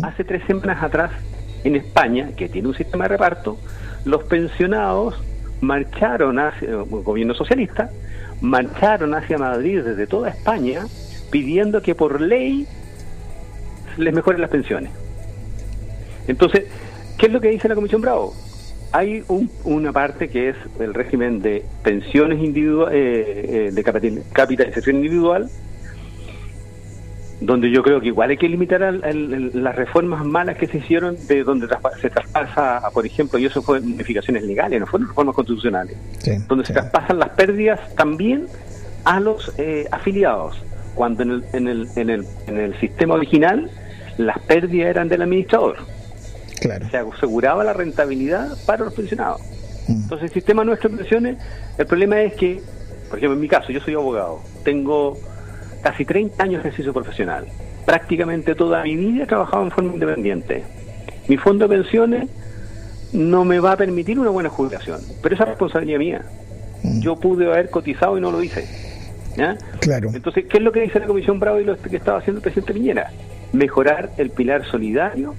hace 0.03 0.23
tres 0.23 0.43
semanas 0.45 0.83
atrás 0.83 1.11
en 1.63 1.75
España, 1.75 2.31
que 2.35 2.49
tiene 2.49 2.67
un 2.67 2.75
sistema 2.75 3.05
de 3.05 3.09
reparto, 3.09 3.57
los 4.05 4.23
pensionados 4.23 5.15
marcharon 5.61 6.39
hacia 6.39 6.69
el 6.69 6.83
gobierno 6.83 7.33
socialista, 7.33 7.89
marcharon 8.41 9.13
hacia 9.15 9.37
Madrid 9.37 9.81
desde 9.81 10.07
toda 10.07 10.29
España 10.29 10.85
pidiendo 11.31 11.81
que 11.81 11.95
por 11.95 12.21
ley 12.21 12.67
les 13.97 14.13
mejoren 14.13 14.41
las 14.41 14.49
pensiones. 14.49 14.91
Entonces, 16.27 16.65
¿qué 17.17 17.27
es 17.27 17.31
lo 17.31 17.41
que 17.41 17.49
dice 17.49 17.67
la 17.67 17.75
Comisión 17.75 18.01
Bravo? 18.01 18.33
Hay 18.91 19.23
una 19.63 19.91
parte 19.91 20.29
que 20.29 20.49
es 20.49 20.55
el 20.79 20.93
régimen 20.93 21.41
de 21.41 21.65
pensiones 21.83 22.39
individuales, 22.39 22.95
eh, 22.95 23.67
eh, 23.67 23.71
de 23.71 23.83
capitalización 23.83 24.97
individual, 24.97 25.49
donde 27.39 27.69
yo 27.69 27.83
creo 27.83 28.01
que 28.01 28.07
igual 28.07 28.31
hay 28.31 28.37
que 28.37 28.49
limitar 28.49 28.81
las 28.81 29.75
reformas 29.75 30.25
malas 30.25 30.57
que 30.57 30.67
se 30.67 30.79
hicieron 30.79 31.15
de 31.27 31.43
donde 31.43 31.67
se 32.01 32.09
traspasa, 32.09 32.81
por 32.93 33.05
ejemplo, 33.05 33.37
y 33.37 33.45
eso 33.45 33.61
fue 33.61 33.79
modificaciones 33.79 34.43
legales, 34.43 34.79
no 34.79 34.87
fueron 34.87 35.07
reformas 35.07 35.35
constitucionales, 35.35 35.97
donde 36.47 36.65
se 36.65 36.73
traspasan 36.73 37.19
las 37.19 37.29
pérdidas 37.29 37.79
también 37.95 38.47
a 39.03 39.19
los 39.19 39.53
eh, 39.57 39.87
afiliados, 39.91 40.57
cuando 40.95 41.23
en 41.23 41.31
el, 41.31 41.43
en, 41.53 41.67
el, 41.67 41.87
en, 41.95 42.09
el, 42.09 42.25
en 42.47 42.57
el 42.57 42.79
sistema 42.79 43.13
original 43.13 43.69
las 44.17 44.39
pérdidas 44.39 44.89
eran 44.89 45.07
del 45.07 45.21
administrador. 45.21 45.77
Claro. 46.59 46.89
Se 46.89 46.97
aseguraba 46.97 47.63
la 47.63 47.73
rentabilidad 47.73 48.57
para 48.65 48.85
los 48.85 48.93
pensionados. 48.93 49.41
Mm. 49.87 50.03
Entonces 50.03 50.29
el 50.29 50.33
sistema 50.33 50.63
nuestro 50.63 50.89
de 50.89 50.97
pensiones, 50.97 51.37
el 51.77 51.85
problema 51.85 52.21
es 52.21 52.33
que, 52.33 52.61
por 53.09 53.17
ejemplo, 53.17 53.35
en 53.35 53.41
mi 53.41 53.47
caso, 53.47 53.71
yo 53.71 53.79
soy 53.79 53.93
abogado, 53.93 54.41
tengo 54.63 55.17
casi 55.81 56.05
30 56.05 56.43
años 56.43 56.63
de 56.63 56.69
ejercicio 56.69 56.93
profesional. 56.93 57.45
Prácticamente 57.85 58.55
toda 58.55 58.83
mi 58.83 58.95
vida 58.95 59.23
he 59.23 59.27
trabajado 59.27 59.63
en 59.63 59.71
forma 59.71 59.93
independiente. 59.93 60.63
Mi 61.27 61.37
fondo 61.37 61.67
de 61.67 61.77
pensiones 61.77 62.29
no 63.13 63.45
me 63.45 63.59
va 63.59 63.73
a 63.73 63.77
permitir 63.77 64.19
una 64.19 64.29
buena 64.29 64.49
jubilación, 64.49 64.99
pero 65.21 65.35
esa 65.35 65.43
es 65.45 65.49
responsabilidad 65.49 65.99
mía. 65.99 66.25
Mm. 66.83 66.99
Yo 67.01 67.15
pude 67.15 67.45
haber 67.45 67.69
cotizado 67.69 68.17
y 68.17 68.21
no 68.21 68.31
lo 68.31 68.43
hice. 68.43 68.67
¿ya? 69.37 69.57
Claro. 69.79 70.09
Entonces, 70.13 70.45
¿qué 70.49 70.57
es 70.57 70.63
lo 70.63 70.71
que 70.71 70.81
dice 70.81 70.99
la 70.99 71.07
Comisión 71.07 71.39
Bravo 71.39 71.59
y 71.59 71.63
lo 71.63 71.77
que 71.77 71.95
estaba 71.95 72.19
haciendo 72.19 72.39
el 72.39 72.43
presidente 72.43 72.73
Piñera? 72.73 73.11
Mejorar 73.53 74.11
el 74.17 74.31
pilar 74.31 74.65
solidario, 74.65 75.35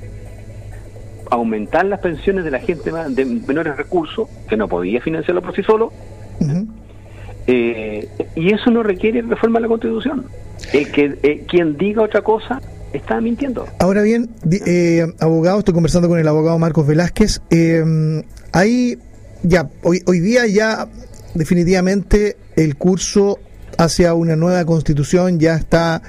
aumentar 1.31 1.85
las 1.85 2.01
pensiones 2.01 2.45
de 2.45 2.51
la 2.51 2.59
gente 2.59 2.91
de 2.91 3.25
menores 3.25 3.77
recursos, 3.77 4.29
que 4.49 4.57
no 4.57 4.69
podía 4.69 5.01
financiarlo 5.01 5.43
por 5.43 5.55
sí 5.55 5.63
solo, 5.63 5.93
eh, 7.47 8.09
y 8.37 8.53
eso 8.53 8.71
no 8.71 8.83
requiere 8.83 9.23
reforma 9.23 9.59
de 9.59 9.63
la 9.63 9.69
Constitución. 9.69 10.27
El 10.73 10.91
que 10.91 11.19
eh, 11.23 11.45
quien 11.49 11.77
diga 11.77 12.03
otra 12.03 12.23
cosa 12.23 12.61
está 12.93 13.21
mintiendo. 13.21 13.67
Ahora 13.79 14.03
bien, 14.03 14.31
eh, 14.67 15.07
abogado, 15.21 15.61
estoy 15.61 15.75
conversando 15.75 16.09
con 16.09 16.19
el 16.19 16.29
abogado 16.29 16.59
Marcos 16.59 16.87
Velázquez. 16.87 17.41
Eh, 17.51 18.23
hay 18.53 18.99
ya 19.43 19.71
hoy, 19.83 20.03
hoy 20.07 20.21
día 20.21 20.47
ya 20.47 20.89
definitivamente 21.35 22.37
el 22.57 22.77
curso 22.77 23.39
hacia 23.79 24.15
una 24.15 24.37
nueva 24.37 24.65
constitución 24.65 25.39
ya 25.39 25.55
está 25.55 26.03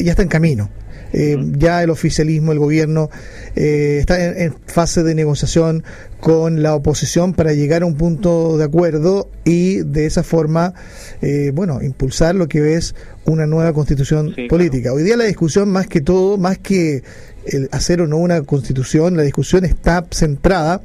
ya 0.00 0.10
está 0.10 0.22
en 0.22 0.28
camino. 0.28 0.68
Eh, 1.12 1.36
ya 1.56 1.82
el 1.82 1.90
oficialismo, 1.90 2.52
el 2.52 2.58
gobierno, 2.58 3.10
eh, 3.56 3.98
está 4.00 4.22
en, 4.22 4.54
fase 4.66 5.02
de 5.02 5.14
negociación 5.14 5.84
con 6.20 6.62
la 6.62 6.74
oposición 6.74 7.32
para 7.32 7.52
llegar 7.52 7.82
a 7.82 7.86
un 7.86 7.96
punto 7.96 8.58
de 8.58 8.64
acuerdo 8.64 9.30
y 9.44 9.78
de 9.78 10.06
esa 10.06 10.22
forma, 10.22 10.74
eh, 11.22 11.52
bueno, 11.54 11.80
impulsar 11.82 12.34
lo 12.34 12.48
que 12.48 12.74
es 12.74 12.94
una 13.24 13.46
nueva 13.46 13.72
constitución 13.72 14.34
política. 14.48 14.92
Hoy 14.92 15.02
día 15.02 15.16
la 15.16 15.24
discusión, 15.24 15.70
más 15.70 15.86
que 15.86 16.00
todo, 16.00 16.36
más 16.36 16.58
que 16.58 17.02
el 17.46 17.68
hacer 17.72 18.02
o 18.02 18.06
no 18.06 18.18
una 18.18 18.42
constitución, 18.42 19.16
la 19.16 19.22
discusión 19.22 19.64
está 19.64 20.06
centrada 20.10 20.82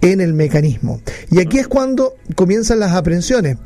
en 0.00 0.20
el 0.20 0.34
mecanismo. 0.34 1.00
Y 1.30 1.40
aquí 1.40 1.58
es 1.58 1.68
cuando 1.68 2.14
comienzan 2.34 2.80
las 2.80 2.92
aprensiones, 2.92 3.56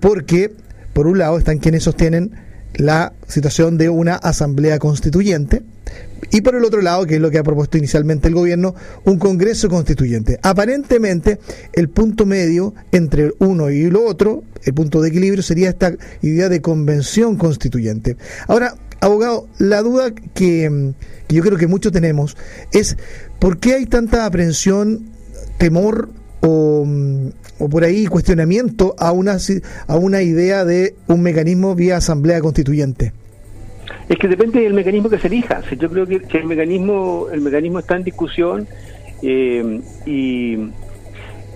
porque, 0.00 0.52
por 0.92 1.06
un 1.06 1.18
lado, 1.18 1.38
están 1.38 1.58
quienes 1.58 1.82
sostienen 1.82 2.45
la 2.76 3.12
situación 3.26 3.78
de 3.78 3.88
una 3.88 4.16
asamblea 4.16 4.78
constituyente 4.78 5.62
y 6.30 6.40
por 6.40 6.54
el 6.54 6.64
otro 6.64 6.82
lado, 6.82 7.06
que 7.06 7.16
es 7.16 7.20
lo 7.20 7.30
que 7.30 7.38
ha 7.38 7.44
propuesto 7.44 7.78
inicialmente 7.78 8.28
el 8.28 8.34
gobierno, 8.34 8.74
un 9.04 9.18
Congreso 9.18 9.68
constituyente. 9.68 10.38
Aparentemente, 10.42 11.38
el 11.72 11.88
punto 11.88 12.26
medio 12.26 12.74
entre 12.92 13.32
uno 13.38 13.70
y 13.70 13.88
lo 13.90 14.04
otro, 14.04 14.42
el 14.64 14.74
punto 14.74 15.00
de 15.00 15.10
equilibrio, 15.10 15.42
sería 15.42 15.68
esta 15.68 15.94
idea 16.22 16.48
de 16.48 16.60
convención 16.60 17.36
constituyente. 17.36 18.16
Ahora, 18.48 18.74
abogado, 19.00 19.48
la 19.58 19.82
duda 19.82 20.10
que, 20.10 20.94
que 21.28 21.34
yo 21.34 21.42
creo 21.42 21.58
que 21.58 21.68
muchos 21.68 21.92
tenemos 21.92 22.36
es 22.72 22.96
por 23.38 23.58
qué 23.58 23.74
hay 23.74 23.86
tanta 23.86 24.26
aprensión, 24.26 25.10
temor 25.58 26.10
o, 26.46 26.86
o 27.58 27.68
por 27.68 27.84
ahí 27.84 28.06
cuestionamiento 28.06 28.94
a 28.98 29.12
una, 29.12 29.36
a 29.86 29.96
una 29.96 30.22
idea 30.22 30.64
de 30.64 30.94
un 31.08 31.22
mecanismo 31.22 31.74
vía 31.74 31.96
asamblea 31.96 32.40
constituyente? 32.40 33.12
Es 34.08 34.18
que 34.18 34.28
depende 34.28 34.60
del 34.60 34.74
mecanismo 34.74 35.08
que 35.08 35.18
se 35.18 35.26
elija. 35.26 35.62
Yo 35.78 35.90
creo 35.90 36.06
que, 36.06 36.38
el 36.38 36.46
mecanismo 36.46 37.26
el 37.32 37.40
mecanismo 37.40 37.80
está 37.80 37.96
en 37.96 38.04
discusión 38.04 38.68
eh, 39.22 39.80
y, 40.04 40.56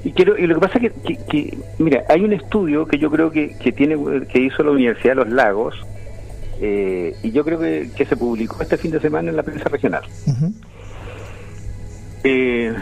y, 0.05 0.13
quiero, 0.13 0.37
y 0.37 0.47
lo 0.47 0.55
que 0.57 0.61
pasa 0.61 0.79
es 0.79 0.93
que, 1.29 1.59
mira, 1.79 2.05
hay 2.09 2.23
un 2.23 2.33
estudio 2.33 2.87
que 2.87 2.99
yo 2.99 3.11
creo 3.11 3.31
que, 3.31 3.57
que 3.57 3.73
tiene 3.73 3.97
que 4.27 4.41
hizo 4.41 4.63
la 4.63 4.73
Universidad 4.73 5.15
de 5.15 5.25
Los 5.25 5.29
Lagos 5.31 5.75
eh, 6.61 7.15
y 7.23 7.31
yo 7.31 7.45
creo 7.45 7.59
que, 7.59 8.07
se 8.07 8.17
publicó 8.17 8.63
este 8.63 8.77
fin 8.77 8.91
de 8.91 9.01
semana 9.01 9.31
en 9.31 9.37
la 9.37 9.43
prensa 9.43 9.69
regional. 9.69 10.03
eh, 12.25 12.75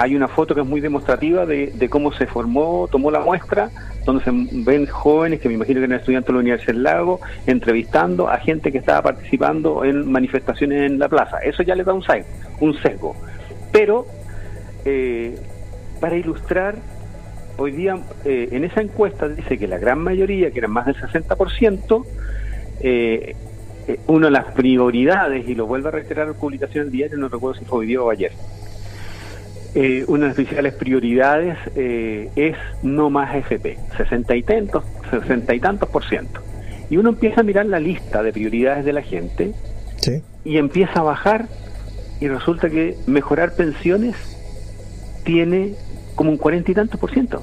hay 0.00 0.16
una 0.16 0.28
foto 0.28 0.54
que 0.54 0.62
es 0.62 0.66
muy 0.66 0.80
demostrativa 0.80 1.44
de, 1.44 1.88
cómo 1.90 2.10
se 2.10 2.26
formó, 2.26 2.88
tomó 2.90 3.10
la 3.10 3.20
muestra, 3.20 3.70
donde 4.06 4.24
se 4.24 4.30
ven 4.32 4.86
jóvenes, 4.86 5.40
que 5.40 5.48
me 5.48 5.56
imagino 5.56 5.78
que 5.78 5.84
eran 5.84 5.98
estudiantes 5.98 6.28
de 6.28 6.32
la 6.32 6.38
Universidad 6.38 6.72
del 6.72 6.82
Lago, 6.84 7.20
entrevistando 7.46 8.26
a 8.26 8.38
gente 8.38 8.72
que 8.72 8.78
estaba 8.78 9.02
participando 9.02 9.84
en 9.84 10.10
manifestaciones 10.10 10.90
en 10.90 10.98
la 10.98 11.10
plaza. 11.10 11.40
Eso 11.40 11.62
ya 11.62 11.74
le 11.74 11.84
da 11.84 11.92
un, 11.92 12.02
un 12.60 12.74
sesgo. 12.80 13.14
Pero, 13.72 14.06
eh, 14.86 15.38
para 16.00 16.16
ilustrar, 16.16 16.76
hoy 17.58 17.72
día 17.72 17.98
eh, 18.24 18.48
en 18.52 18.64
esa 18.64 18.80
encuesta 18.80 19.28
dice 19.28 19.58
que 19.58 19.68
la 19.68 19.76
gran 19.76 19.98
mayoría, 19.98 20.50
que 20.50 20.60
eran 20.60 20.70
más 20.70 20.86
del 20.86 20.96
60%, 20.96 22.06
eh, 22.80 23.36
eh, 23.86 24.00
una 24.06 24.28
de 24.28 24.32
las 24.32 24.46
prioridades, 24.54 25.46
y 25.46 25.54
lo 25.54 25.66
vuelve 25.66 25.88
a 25.88 25.92
reiterar 25.92 26.28
la 26.28 26.32
publicación 26.32 26.84
del 26.84 26.92
diario, 26.92 27.18
no 27.18 27.28
recuerdo 27.28 27.58
si 27.58 27.66
fue 27.66 27.80
hoy 27.80 27.86
día 27.86 28.00
o 28.00 28.08
ayer, 28.08 28.32
eh, 29.74 30.04
una 30.08 30.22
de 30.22 30.26
las 30.28 30.34
principales 30.34 30.74
prioridades 30.74 31.56
eh, 31.76 32.28
es 32.34 32.56
no 32.82 33.08
más 33.10 33.34
FP, 33.36 33.78
sesenta 33.96 34.34
y 34.34 34.42
tantos, 34.42 34.84
sesenta 35.10 35.54
y 35.54 35.60
tantos 35.60 35.88
por 35.88 36.04
ciento. 36.04 36.40
Y 36.88 36.96
uno 36.96 37.10
empieza 37.10 37.42
a 37.42 37.44
mirar 37.44 37.66
la 37.66 37.78
lista 37.78 38.22
de 38.22 38.32
prioridades 38.32 38.84
de 38.84 38.92
la 38.92 39.02
gente 39.02 39.52
y 40.44 40.56
empieza 40.56 41.00
a 41.00 41.02
bajar 41.02 41.46
y 42.20 42.28
resulta 42.28 42.68
que 42.68 42.96
mejorar 43.06 43.54
pensiones 43.54 44.16
tiene 45.24 45.74
como 46.16 46.30
un 46.30 46.36
cuarenta 46.36 46.72
y 46.72 46.74
tantos 46.74 46.98
por 46.98 47.12
ciento. 47.12 47.42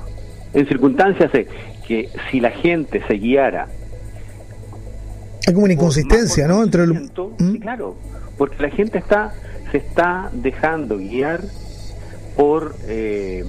En 0.53 0.67
circunstancias 0.67 1.31
de 1.31 1.47
que 1.87 2.09
si 2.29 2.39
la 2.39 2.51
gente 2.51 3.01
se 3.07 3.13
guiara... 3.13 3.67
Hay 5.47 5.53
como 5.53 5.63
una 5.63 5.73
inconsistencia, 5.73 6.45
¿no? 6.47 6.61
Entre 6.61 6.83
el... 6.83 6.93
¿Mm? 6.93 7.55
claro, 7.61 7.95
porque 8.37 8.61
la 8.61 8.69
gente 8.69 8.97
está 8.97 9.33
se 9.71 9.77
está 9.77 10.29
dejando 10.33 10.97
guiar 10.97 11.41
por 12.37 12.75
eh, 12.87 13.43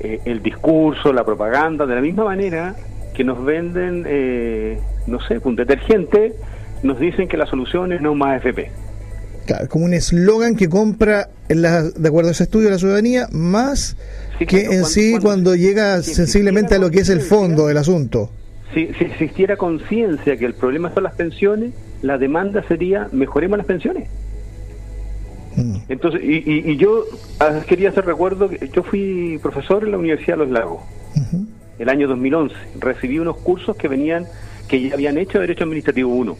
eh, 0.00 0.20
el 0.24 0.42
discurso, 0.42 1.12
la 1.12 1.24
propaganda, 1.24 1.86
de 1.86 1.94
la 1.94 2.00
misma 2.00 2.24
manera 2.24 2.74
que 3.14 3.24
nos 3.24 3.42
venden, 3.44 4.04
eh, 4.06 4.78
no 5.06 5.20
sé, 5.20 5.40
un 5.44 5.56
detergente, 5.56 6.34
nos 6.82 6.98
dicen 6.98 7.28
que 7.28 7.36
la 7.36 7.46
solución 7.46 7.92
es 7.92 8.00
no 8.00 8.14
más 8.14 8.38
FP. 8.38 8.70
Claro, 9.46 9.68
como 9.68 9.84
un 9.84 9.94
eslogan 9.94 10.56
que 10.56 10.68
compra, 10.68 11.28
de 11.48 12.08
acuerdo 12.08 12.28
a 12.28 12.32
ese 12.32 12.44
estudio, 12.44 12.68
la 12.68 12.78
ciudadanía, 12.78 13.28
más 13.32 13.96
que 14.38 14.66
en 14.66 14.84
sí 14.84 15.16
cuando, 15.20 15.54
llega 15.54 16.02
sensiblemente 16.02 16.74
a 16.74 16.78
lo 16.78 16.90
que 16.90 17.00
es 17.00 17.08
el 17.08 17.20
fondo 17.20 17.66
del 17.66 17.78
asunto. 17.78 18.30
Si, 18.74 18.86
si 18.94 19.04
existiera 19.04 19.56
conciencia 19.56 20.36
que 20.36 20.46
el 20.46 20.54
problema 20.54 20.92
son 20.94 21.02
las 21.02 21.14
pensiones, 21.14 21.72
la 22.02 22.18
demanda 22.18 22.62
sería 22.68 23.08
mejoremos 23.12 23.58
las 23.58 23.66
pensiones. 23.66 24.08
Mm. 25.56 25.76
Entonces, 25.88 26.20
y, 26.22 26.76
yo 26.76 27.04
ah, 27.40 27.60
quería 27.66 27.90
hacer 27.90 28.06
recuerdo 28.06 28.48
que 28.48 28.68
yo 28.68 28.82
fui 28.82 29.38
profesor 29.42 29.84
en 29.84 29.92
la 29.92 29.98
Universidad 29.98 30.38
de 30.38 30.44
Los 30.44 30.50
Lagos. 30.50 30.82
el 31.78 31.88
año 31.88 32.08
2011. 32.08 32.54
Recibí 32.78 33.18
unos 33.18 33.36
cursos 33.38 33.76
que 33.76 33.88
venían, 33.88 34.26
que 34.68 34.88
ya 34.88 34.94
habían 34.94 35.18
hecho 35.18 35.40
Derecho 35.40 35.64
Administrativo 35.64 36.14
1. 36.14 36.36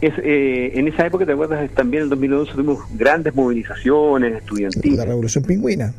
es, 0.00 0.12
eh, 0.18 0.72
en 0.74 0.88
esa 0.88 1.06
época, 1.06 1.26
¿te 1.26 1.32
acuerdas? 1.32 1.70
También 1.72 2.02
en 2.02 2.04
el 2.04 2.10
2011 2.10 2.52
tuvimos 2.52 2.80
grandes 2.94 3.34
movilizaciones 3.34 4.34
estudiantiles. 4.34 4.98
La 4.98 5.04
Revolución 5.04 5.44
Pingüina. 5.44 5.92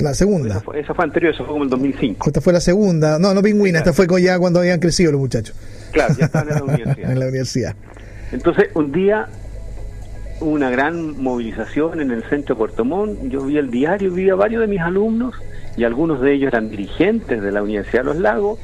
La 0.00 0.14
segunda. 0.14 0.62
Esa 0.74 0.94
fue, 0.94 1.04
anterior, 1.04 1.32
esa 1.32 1.44
fue 1.44 1.52
como 1.52 1.64
el 1.64 1.70
2005. 1.70 2.26
Esta 2.26 2.40
fue 2.40 2.52
la 2.52 2.60
segunda. 2.60 3.18
No, 3.18 3.32
no 3.32 3.42
pingüina, 3.42 3.78
esta 3.78 3.92
fue 3.92 4.06
ya 4.20 4.38
cuando 4.38 4.58
habían 4.58 4.80
crecido 4.80 5.12
los 5.12 5.20
muchachos. 5.20 5.54
Claro, 5.92 6.14
ya 6.18 6.26
estaban 6.26 6.48
en 6.48 6.54
la 6.54 6.64
universidad. 6.74 7.10
en 7.10 7.18
la 7.20 7.26
universidad. 7.26 7.76
Entonces, 8.32 8.70
un 8.74 8.90
día 8.90 9.28
una 10.40 10.70
gran 10.70 11.22
movilización 11.22 12.00
en 12.00 12.10
el 12.10 12.22
centro 12.24 12.54
de 12.54 12.58
Puerto 12.58 12.84
Montt. 12.84 13.22
Yo 13.24 13.44
vi 13.44 13.58
el 13.58 13.70
diario, 13.70 14.12
vi 14.12 14.30
a 14.30 14.34
varios 14.34 14.60
de 14.60 14.66
mis 14.66 14.80
alumnos 14.80 15.34
y 15.76 15.84
algunos 15.84 16.20
de 16.20 16.34
ellos 16.34 16.48
eran 16.48 16.70
dirigentes 16.70 17.42
de 17.42 17.52
la 17.52 17.62
Universidad 17.62 18.02
de 18.02 18.06
Los 18.06 18.18
Lagos 18.18 18.58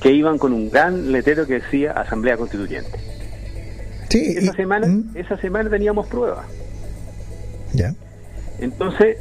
que 0.00 0.12
iban 0.12 0.38
con 0.38 0.52
un 0.52 0.70
gran 0.70 1.12
letrero 1.12 1.46
que 1.46 1.54
decía 1.54 1.92
Asamblea 1.92 2.36
Constituyente. 2.36 2.98
Sí, 4.08 4.34
esa 4.36 4.52
semana, 4.52 4.86
¿Mm? 4.86 5.12
esa 5.14 5.36
semana 5.38 5.70
teníamos 5.70 6.06
pruebas. 6.08 6.44
Ya. 7.72 7.94
Entonces, 8.58 9.16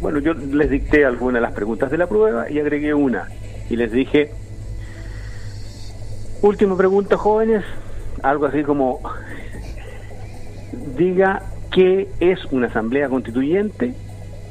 bueno, 0.00 0.18
yo 0.18 0.34
les 0.34 0.68
dicté 0.68 1.04
algunas 1.04 1.34
de 1.34 1.40
las 1.40 1.54
preguntas 1.54 1.90
de 1.90 1.98
la 1.98 2.06
prueba 2.06 2.50
y 2.50 2.58
agregué 2.58 2.92
una. 2.92 3.28
Y 3.70 3.76
les 3.76 3.90
dije, 3.90 4.30
última 6.42 6.76
pregunta, 6.76 7.16
jóvenes, 7.16 7.64
algo 8.22 8.46
así 8.46 8.62
como, 8.62 9.00
diga 10.96 11.42
qué 11.72 12.08
es 12.20 12.44
una 12.46 12.68
asamblea 12.68 13.08
constituyente 13.08 13.94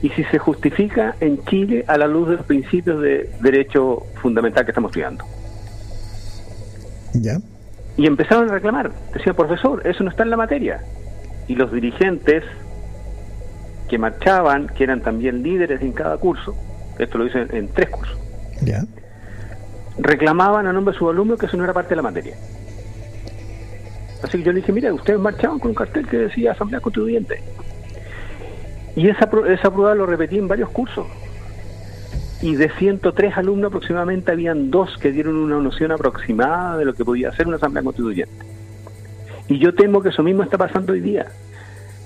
y 0.01 0.09
si 0.09 0.23
se 0.25 0.37
justifica 0.37 1.15
en 1.19 1.43
Chile 1.45 1.85
a 1.87 1.97
la 1.97 2.07
luz 2.07 2.29
de 2.29 2.35
los 2.35 2.45
principios 2.45 3.01
de 3.01 3.29
derecho 3.41 4.05
fundamental 4.21 4.65
que 4.65 4.71
estamos 4.71 4.89
estudiando. 4.89 5.25
Ya. 7.13 7.39
Y 7.97 8.05
empezaron 8.05 8.49
a 8.49 8.53
reclamar. 8.53 8.91
Decía, 9.13 9.33
profesor, 9.33 9.85
eso 9.87 10.03
no 10.03 10.09
está 10.09 10.23
en 10.23 10.29
la 10.29 10.37
materia. 10.37 10.83
Y 11.47 11.55
los 11.55 11.71
dirigentes 11.71 12.43
que 13.87 13.97
marchaban, 13.97 14.67
que 14.67 14.83
eran 14.83 15.01
también 15.01 15.43
líderes 15.43 15.81
en 15.81 15.93
cada 15.93 16.17
curso, 16.17 16.55
esto 16.99 17.17
lo 17.17 17.25
dicen 17.25 17.47
en 17.51 17.67
tres 17.69 17.89
cursos, 17.89 18.17
reclamaban 19.97 20.67
a 20.67 20.73
nombre 20.73 20.93
de 20.93 20.99
su 20.99 21.09
alumno 21.09 21.37
que 21.37 21.45
eso 21.45 21.57
no 21.57 21.63
era 21.63 21.73
parte 21.73 21.89
de 21.89 21.95
la 21.97 22.01
materia. 22.01 22.35
Así 24.25 24.39
que 24.39 24.43
yo 24.43 24.51
le 24.53 24.61
dije, 24.61 24.71
mira, 24.71 24.91
ustedes 24.91 25.19
marchaban 25.19 25.59
con 25.59 25.69
un 25.69 25.75
cartel 25.75 26.07
que 26.07 26.17
decía 26.17 26.53
Asamblea 26.53 26.79
Constituyente. 26.79 27.43
Y 28.95 29.07
esa, 29.07 29.29
esa 29.47 29.71
prueba 29.71 29.93
lo 29.93 30.07
repetí 30.07 30.39
en 30.39 30.47
varios 30.47 30.71
cursos. 30.71 31.05
Y 32.41 32.55
de 32.55 32.71
103 32.71 33.37
alumnos 33.37 33.69
aproximadamente 33.69 34.31
habían 34.31 34.71
dos 34.71 34.97
que 34.97 35.11
dieron 35.11 35.35
una 35.35 35.59
noción 35.59 35.91
aproximada 35.91 36.75
de 36.75 36.85
lo 36.85 36.95
que 36.95 37.05
podía 37.05 37.31
ser 37.33 37.45
una 37.45 37.57
Asamblea 37.57 37.83
Constituyente. 37.83 38.45
Y 39.47 39.59
yo 39.59 39.75
temo 39.75 40.01
que 40.01 40.09
eso 40.09 40.23
mismo 40.23 40.41
está 40.41 40.57
pasando 40.57 40.93
hoy 40.93 41.01
día. 41.01 41.27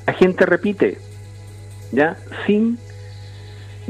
La 0.06 0.12
gente 0.12 0.46
repite, 0.46 0.98
¿ya? 1.94 2.18
Sin, 2.46 2.78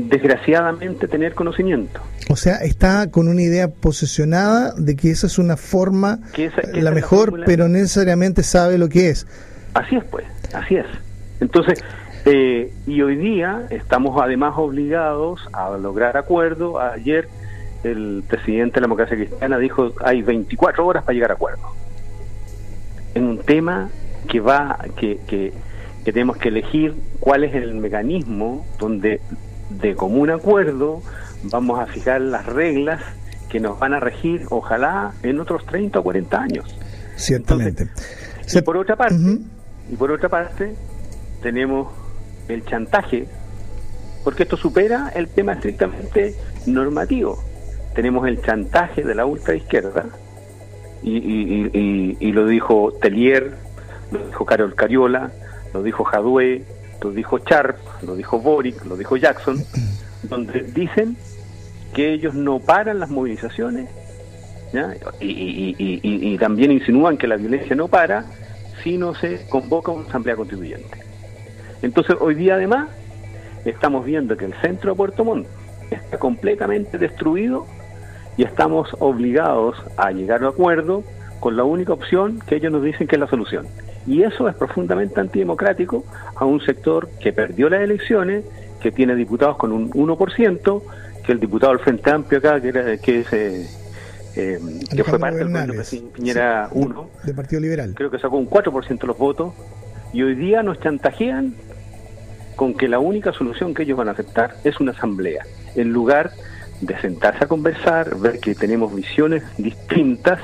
desgraciadamente, 0.07 1.07
tener 1.07 1.33
conocimiento. 1.33 2.01
O 2.29 2.35
sea, 2.35 2.57
está 2.57 3.09
con 3.09 3.27
una 3.27 3.41
idea 3.41 3.69
posesionada 3.69 4.73
de 4.75 4.95
que 4.95 5.11
esa 5.11 5.27
es 5.27 5.37
una 5.39 5.57
forma, 5.57 6.19
la 6.73 6.91
mejor, 6.91 7.43
pero 7.45 7.67
necesariamente 7.67 8.43
sabe 8.43 8.77
lo 8.77 8.87
que 8.87 9.09
es. 9.09 9.27
Así 9.73 9.95
es, 9.95 10.03
pues, 10.05 10.25
así 10.53 10.75
es. 10.75 10.85
Entonces, 11.39 11.83
eh, 12.25 12.71
y 12.85 13.01
hoy 13.01 13.15
día 13.15 13.65
estamos 13.69 14.21
además 14.21 14.53
obligados 14.57 15.41
a 15.53 15.69
lograr 15.77 16.17
acuerdo. 16.17 16.79
Ayer 16.79 17.27
el 17.83 18.23
presidente 18.27 18.75
de 18.75 18.81
la 18.81 18.85
democracia 18.85 19.15
cristiana 19.15 19.57
dijo 19.57 19.93
hay 20.03 20.21
24 20.21 20.85
horas 20.85 21.03
para 21.03 21.13
llegar 21.13 21.31
a 21.31 21.35
acuerdo. 21.35 21.63
En 23.15 23.23
un 23.23 23.37
tema 23.39 23.89
que 24.27 24.39
va, 24.39 24.79
que, 24.97 25.19
que 25.27 25.53
tenemos 26.11 26.37
que 26.37 26.49
elegir 26.49 26.95
cuál 27.19 27.43
es 27.43 27.55
el 27.55 27.73
mecanismo 27.75 28.65
donde 28.79 29.21
de 29.69 29.95
común 29.95 30.29
acuerdo 30.29 31.01
vamos 31.43 31.79
a 31.79 31.85
fijar 31.85 32.21
las 32.21 32.45
reglas 32.45 33.01
que 33.49 33.59
nos 33.59 33.79
van 33.79 33.93
a 33.93 33.99
regir, 33.99 34.45
ojalá, 34.49 35.13
en 35.23 35.39
otros 35.39 35.65
30 35.65 35.99
o 35.99 36.03
40 36.03 36.41
años. 36.41 36.79
Ciertamente. 37.15 37.89
y 38.53 38.61
por 38.61 38.77
otra 38.77 38.95
parte, 38.95 39.15
y 39.91 39.95
por 39.95 40.11
otra 40.11 40.29
parte, 40.29 40.75
tenemos 41.41 41.91
el 42.47 42.63
chantaje, 42.65 43.27
porque 44.23 44.43
esto 44.43 44.57
supera 44.57 45.11
el 45.15 45.27
tema 45.27 45.53
estrictamente 45.53 46.35
normativo. 46.65 47.43
Tenemos 47.95 48.27
el 48.27 48.41
chantaje 48.41 49.03
de 49.03 49.15
la 49.15 49.25
ultraizquierda, 49.25 50.05
y, 51.01 51.17
y, 51.17 52.17
y, 52.19 52.31
lo 52.33 52.45
dijo 52.45 52.93
Tellier, 53.01 53.55
lo 54.11 54.27
dijo 54.27 54.45
Carol 54.45 54.75
Cariola, 54.75 55.31
lo 55.73 55.81
dijo 55.81 56.03
Jadue, 56.03 56.65
lo 57.01 57.11
dijo 57.11 57.39
Sharp, 57.39 57.77
lo 58.03 58.15
dijo 58.15 58.39
Boric, 58.39 58.85
lo 58.85 58.97
dijo 58.97 59.17
Jackson, 59.17 59.63
donde 60.23 60.61
dicen 60.63 61.17
que 61.93 62.13
ellos 62.13 62.33
no 62.35 62.59
paran 62.59 62.99
las 62.99 63.09
movilizaciones 63.09 63.89
Y, 65.19 66.37
también 66.37 66.71
insinúan 66.71 67.17
que 67.17 67.27
la 67.27 67.37
violencia 67.37 67.75
no 67.75 67.87
para 67.87 68.25
si 68.83 68.97
no 68.97 69.15
se 69.15 69.45
convoca 69.49 69.91
una 69.91 70.07
asamblea 70.07 70.35
constituyente. 70.35 71.03
Entonces 71.81 72.15
hoy 72.19 72.35
día 72.35 72.53
además 72.55 72.89
estamos 73.65 74.05
viendo 74.05 74.37
que 74.37 74.45
el 74.45 74.53
centro 74.61 74.91
de 74.91 74.97
Puerto 74.97 75.25
Montt 75.25 75.47
está 75.89 76.17
completamente 76.17 76.97
destruido 76.97 77.65
y 78.37 78.43
estamos 78.43 78.89
obligados 78.99 79.75
a 79.97 80.11
llegar 80.11 80.43
a 80.43 80.47
un 80.47 80.53
acuerdo 80.53 81.03
con 81.39 81.57
la 81.57 81.63
única 81.63 81.93
opción 81.93 82.39
que 82.45 82.55
ellos 82.55 82.71
nos 82.71 82.83
dicen 82.83 83.07
que 83.07 83.15
es 83.15 83.19
la 83.19 83.27
solución. 83.27 83.65
Y 84.09 84.23
eso 84.23 84.49
es 84.49 84.55
profundamente 84.55 85.19
antidemocrático 85.19 86.03
a 86.35 86.43
un 86.43 86.59
sector 86.61 87.11
que 87.21 87.31
perdió 87.31 87.69
las 87.69 87.81
elecciones, 87.81 88.43
que 88.81 88.91
tiene 88.91 89.15
diputados 89.15 89.55
con 89.57 89.71
un 89.71 89.91
1%, 89.91 90.81
que 91.23 91.31
el 91.31 91.39
diputado 91.39 91.73
del 91.73 91.81
Frente 91.81 92.09
Amplio 92.09 92.39
acá, 92.39 92.59
que, 92.59 92.69
era, 92.69 92.97
que 92.97 93.19
es... 93.19 93.33
Eh, 93.33 93.67
eh, 94.35 94.59
que 94.95 95.03
fue 95.03 95.19
parte 95.19 95.37
del 95.37 95.49
gobierno 95.49 95.83
Piñera 96.11 96.69
1, 96.71 97.09
del 97.23 97.35
Partido 97.35 97.61
Liberal. 97.61 97.93
Creo 97.95 98.09
que 98.09 98.17
sacó 98.17 98.37
un 98.37 98.49
4% 98.49 98.99
de 98.99 99.07
los 99.07 99.17
votos 99.17 99.53
y 100.11 100.23
hoy 100.23 100.33
día 100.33 100.63
nos 100.63 100.79
chantajean 100.79 101.53
con 102.55 102.73
que 102.73 102.87
la 102.87 102.97
única 102.97 103.31
solución 103.31 103.75
que 103.75 103.83
ellos 103.83 103.97
van 103.97 104.07
a 104.07 104.11
aceptar 104.11 104.55
es 104.63 104.79
una 104.79 104.91
asamblea, 104.91 105.45
en 105.75 105.93
lugar 105.93 106.31
de 106.81 106.99
sentarse 106.99 107.43
a 107.43 107.47
conversar, 107.47 108.17
ver 108.17 108.39
que 108.39 108.55
tenemos 108.55 108.95
visiones 108.95 109.43
distintas 109.57 110.39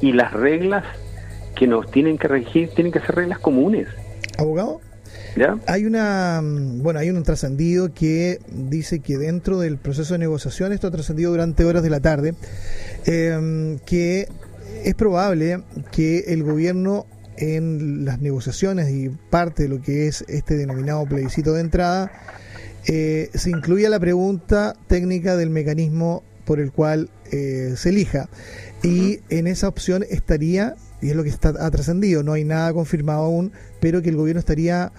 y 0.00 0.12
las 0.12 0.32
reglas 0.32 0.84
que 1.54 1.66
nos 1.66 1.90
tienen 1.90 2.18
que 2.18 2.28
regir 2.28 2.70
tienen 2.70 2.92
que 2.92 3.00
ser 3.00 3.14
reglas 3.14 3.38
comunes. 3.38 3.88
Abogado, 4.38 4.80
¿Ya? 5.36 5.58
Hay 5.66 5.86
una, 5.86 6.40
mm, 6.42 6.82
bueno, 6.82 7.00
hay 7.00 7.10
un 7.10 7.22
trascendido 7.22 7.92
que 7.94 8.38
dice 8.48 9.00
que 9.00 9.16
dentro 9.16 9.58
del 9.58 9.78
proceso 9.78 10.14
de 10.14 10.18
negociación, 10.18 10.72
esto 10.72 10.86
ha 10.88 10.90
trascendido 10.90 11.30
durante 11.30 11.64
horas 11.64 11.82
de 11.82 11.90
la 11.90 12.00
tarde, 12.00 12.34
em, 13.06 13.78
que 13.78 14.28
es 14.84 14.94
probable 14.94 15.62
que 15.90 16.24
el 16.28 16.42
gobierno 16.42 17.06
en 17.36 18.04
las 18.04 18.20
negociaciones 18.20 18.90
y 18.90 19.08
parte 19.08 19.64
de 19.64 19.68
lo 19.70 19.80
que 19.80 20.06
es 20.06 20.24
este 20.28 20.56
denominado 20.56 21.04
plebiscito 21.06 21.54
de 21.54 21.62
entrada, 21.62 22.12
eh, 22.86 23.30
se 23.32 23.50
incluya 23.50 23.88
la 23.88 24.00
pregunta 24.00 24.74
técnica 24.86 25.36
del 25.36 25.50
mecanismo 25.50 26.22
por 26.44 26.60
el 26.60 26.72
cual 26.72 27.08
eh, 27.30 27.74
se 27.76 27.88
elija. 27.90 28.28
Y 28.82 29.20
en 29.30 29.46
esa 29.46 29.68
opción 29.68 30.04
estaría 30.10 30.74
y 31.02 31.10
es 31.10 31.16
lo 31.16 31.24
que 31.24 31.28
está, 31.28 31.52
ha 31.58 31.70
trascendido, 31.70 32.22
no 32.22 32.32
hay 32.32 32.44
nada 32.44 32.72
confirmado 32.72 33.24
aún, 33.24 33.52
pero 33.80 34.00
que 34.00 34.08
el 34.08 34.16
gobierno 34.16 34.38
estaría 34.38 34.92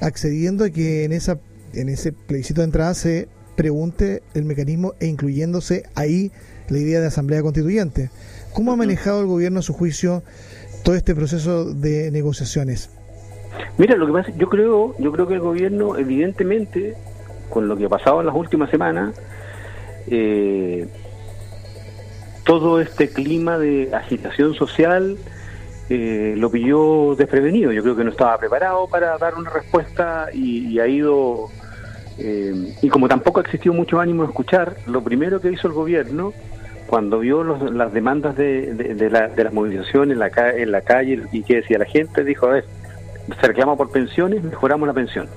accediendo 0.00 0.64
a 0.64 0.70
que 0.70 1.04
en, 1.04 1.12
esa, 1.12 1.38
en 1.74 1.90
ese 1.90 2.12
plebiscito 2.12 2.62
de 2.62 2.64
entrada 2.64 2.94
se 2.94 3.28
pregunte 3.56 4.22
el 4.34 4.46
mecanismo 4.46 4.94
e 5.00 5.06
incluyéndose 5.06 5.84
ahí 5.94 6.32
la 6.70 6.78
idea 6.78 7.00
de 7.00 7.06
asamblea 7.08 7.42
constituyente. 7.42 8.10
¿Cómo 8.54 8.72
ha 8.72 8.76
manejado 8.76 9.20
el 9.20 9.26
gobierno 9.26 9.60
a 9.60 9.62
su 9.62 9.74
juicio 9.74 10.22
todo 10.82 10.94
este 10.96 11.14
proceso 11.14 11.66
de 11.66 12.10
negociaciones? 12.10 12.90
Mira, 13.76 13.96
lo 13.96 14.06
que 14.06 14.12
pasa, 14.12 14.32
yo 14.38 14.48
creo, 14.48 14.94
yo 14.98 15.12
creo 15.12 15.28
que 15.28 15.34
el 15.34 15.40
gobierno, 15.40 15.98
evidentemente, 15.98 16.94
con 17.50 17.68
lo 17.68 17.76
que 17.76 17.84
ha 17.84 17.88
pasado 17.88 18.20
en 18.20 18.26
las 18.26 18.34
últimas 18.34 18.70
semanas, 18.70 19.14
eh, 20.06 20.88
todo 22.44 22.80
este 22.80 23.10
clima 23.10 23.58
de 23.58 23.94
agitación 23.94 24.54
social 24.54 25.18
eh, 25.90 26.34
lo 26.36 26.50
pilló 26.50 27.16
desprevenido. 27.16 27.72
Yo 27.72 27.82
creo 27.82 27.96
que 27.96 28.04
no 28.04 28.10
estaba 28.10 28.38
preparado 28.38 28.86
para 28.86 29.18
dar 29.18 29.34
una 29.34 29.50
respuesta 29.50 30.28
y, 30.32 30.78
ha 30.78 30.86
ido. 30.86 31.48
Eh, 32.16 32.76
y 32.80 32.88
como 32.88 33.08
tampoco 33.08 33.40
ha 33.40 33.42
existido 33.42 33.74
mucho 33.74 33.98
ánimo 33.98 34.22
de 34.22 34.28
escuchar, 34.28 34.76
lo 34.86 35.02
primero 35.02 35.40
que 35.40 35.50
hizo 35.50 35.66
el 35.66 35.74
gobierno 35.74 36.32
cuando 36.86 37.18
vio 37.18 37.42
las 37.42 37.92
demandas 37.92 38.36
de, 38.36 38.72
de, 38.74 39.10
la, 39.10 39.28
de 39.28 39.44
las 39.44 39.52
movilizaciones 39.52 40.14
en 40.14 40.18
la, 40.18 40.50
en 40.50 40.72
la 40.72 40.80
calle 40.82 41.22
y 41.32 41.42
que 41.42 41.56
decía 41.56 41.78
la 41.78 41.84
gente, 41.84 42.24
dijo, 42.24 42.46
a 42.46 42.50
ver, 42.50 42.64
se 43.40 43.46
reclama 43.46 43.76
por 43.76 43.90
pensiones, 43.90 44.42
mejoramos 44.42 44.86
la 44.86 44.94
pensión. 44.94 45.28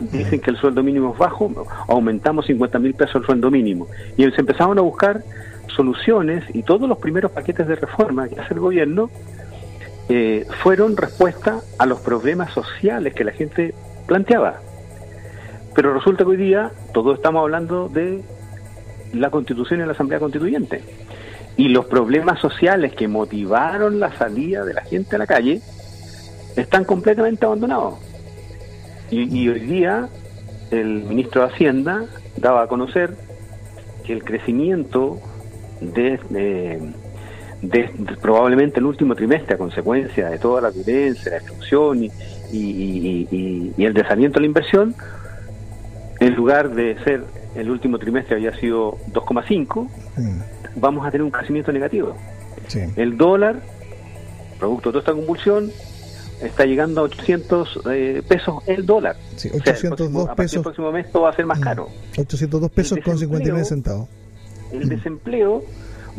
dicen 0.00 0.40
que 0.40 0.50
el 0.50 0.56
sueldo 0.56 0.82
mínimo 0.82 1.12
es 1.12 1.18
bajo, 1.18 1.50
aumentamos 1.88 2.46
50 2.46 2.78
mil 2.78 2.94
pesos 2.94 3.16
el 3.16 3.26
sueldo 3.26 3.50
mínimo. 3.50 3.88
Y 4.16 4.24
se 4.30 4.40
empezaron 4.40 4.78
a 4.78 4.82
buscar 4.82 5.22
soluciones 5.74 6.44
y 6.54 6.62
todos 6.62 6.88
los 6.88 6.98
primeros 6.98 7.30
paquetes 7.30 7.66
de 7.66 7.76
reforma 7.76 8.28
que 8.28 8.40
hace 8.40 8.54
el 8.54 8.60
gobierno 8.60 9.10
eh, 10.14 10.46
fueron 10.62 10.94
respuesta 10.94 11.62
a 11.78 11.86
los 11.86 12.00
problemas 12.00 12.52
sociales 12.52 13.14
que 13.14 13.24
la 13.24 13.32
gente 13.32 13.74
planteaba. 14.06 14.60
Pero 15.74 15.94
resulta 15.94 16.24
que 16.24 16.30
hoy 16.30 16.36
día 16.36 16.70
todos 16.92 17.16
estamos 17.16 17.40
hablando 17.40 17.88
de 17.88 18.22
la 19.14 19.30
constitución 19.30 19.80
y 19.80 19.86
la 19.86 19.92
asamblea 19.92 20.20
constituyente. 20.20 20.82
Y 21.56 21.68
los 21.68 21.86
problemas 21.86 22.40
sociales 22.40 22.92
que 22.92 23.08
motivaron 23.08 24.00
la 24.00 24.12
salida 24.18 24.66
de 24.66 24.74
la 24.74 24.82
gente 24.82 25.16
a 25.16 25.18
la 25.18 25.26
calle 25.26 25.62
están 26.56 26.84
completamente 26.84 27.46
abandonados. 27.46 27.94
Y, 29.10 29.48
hoy 29.48 29.60
día 29.60 30.10
el 30.70 31.04
ministro 31.04 31.40
de 31.40 31.54
Hacienda 31.54 32.04
daba 32.36 32.64
a 32.64 32.66
conocer 32.66 33.16
que 34.04 34.12
el 34.12 34.24
crecimiento 34.24 35.18
de, 35.80 36.20
de, 36.28 36.92
probablemente 38.20 38.80
el 38.80 38.86
último 38.86 39.14
trimestre 39.14 39.54
a 39.54 39.58
consecuencia 39.58 40.30
de 40.30 40.38
toda 40.38 40.60
la 40.60 40.70
violencia, 40.70 41.30
la 41.30 41.38
destrucción 41.38 42.04
y, 42.04 42.10
y, 42.52 43.72
y, 43.76 43.84
el 43.84 43.94
desaliento 43.94 44.34
de 44.34 44.40
la 44.40 44.46
inversión, 44.46 44.94
en 46.20 46.34
lugar 46.34 46.74
de 46.74 46.96
ser 47.04 47.24
el 47.54 47.70
último 47.70 47.98
trimestre 47.98 48.36
había 48.36 48.54
sido 48.58 48.98
2,5, 49.12 49.88
mm. 50.16 50.40
vamos 50.76 51.06
a 51.06 51.10
tener 51.10 51.22
un 51.22 51.30
crecimiento 51.30 51.72
negativo. 51.72 52.16
El 52.96 53.16
dólar, 53.18 53.60
producto 54.58 54.88
de 54.88 54.92
toda 54.92 55.00
esta 55.00 55.12
convulsión, 55.12 55.70
está 56.40 56.64
llegando 56.64 57.02
a 57.02 57.04
800 57.04 57.80
eh, 57.90 58.22
pesos 58.26 58.62
el 58.66 58.86
dólar. 58.86 59.16
Sí, 59.36 59.50
802 59.54 60.28
pesos. 60.34 60.56
El 60.56 60.62
próximo 60.62 60.90
mes 60.90 61.10
todo 61.12 61.24
va 61.24 61.30
a 61.30 61.36
ser 61.36 61.46
más 61.46 61.58
mm. 61.58 61.62
caro. 61.62 61.88
802 62.18 62.70
pesos 62.70 62.98
con 63.04 63.18
59 63.18 63.64
centavos. 63.64 64.08
El 64.72 64.88
desempleo 64.88 65.62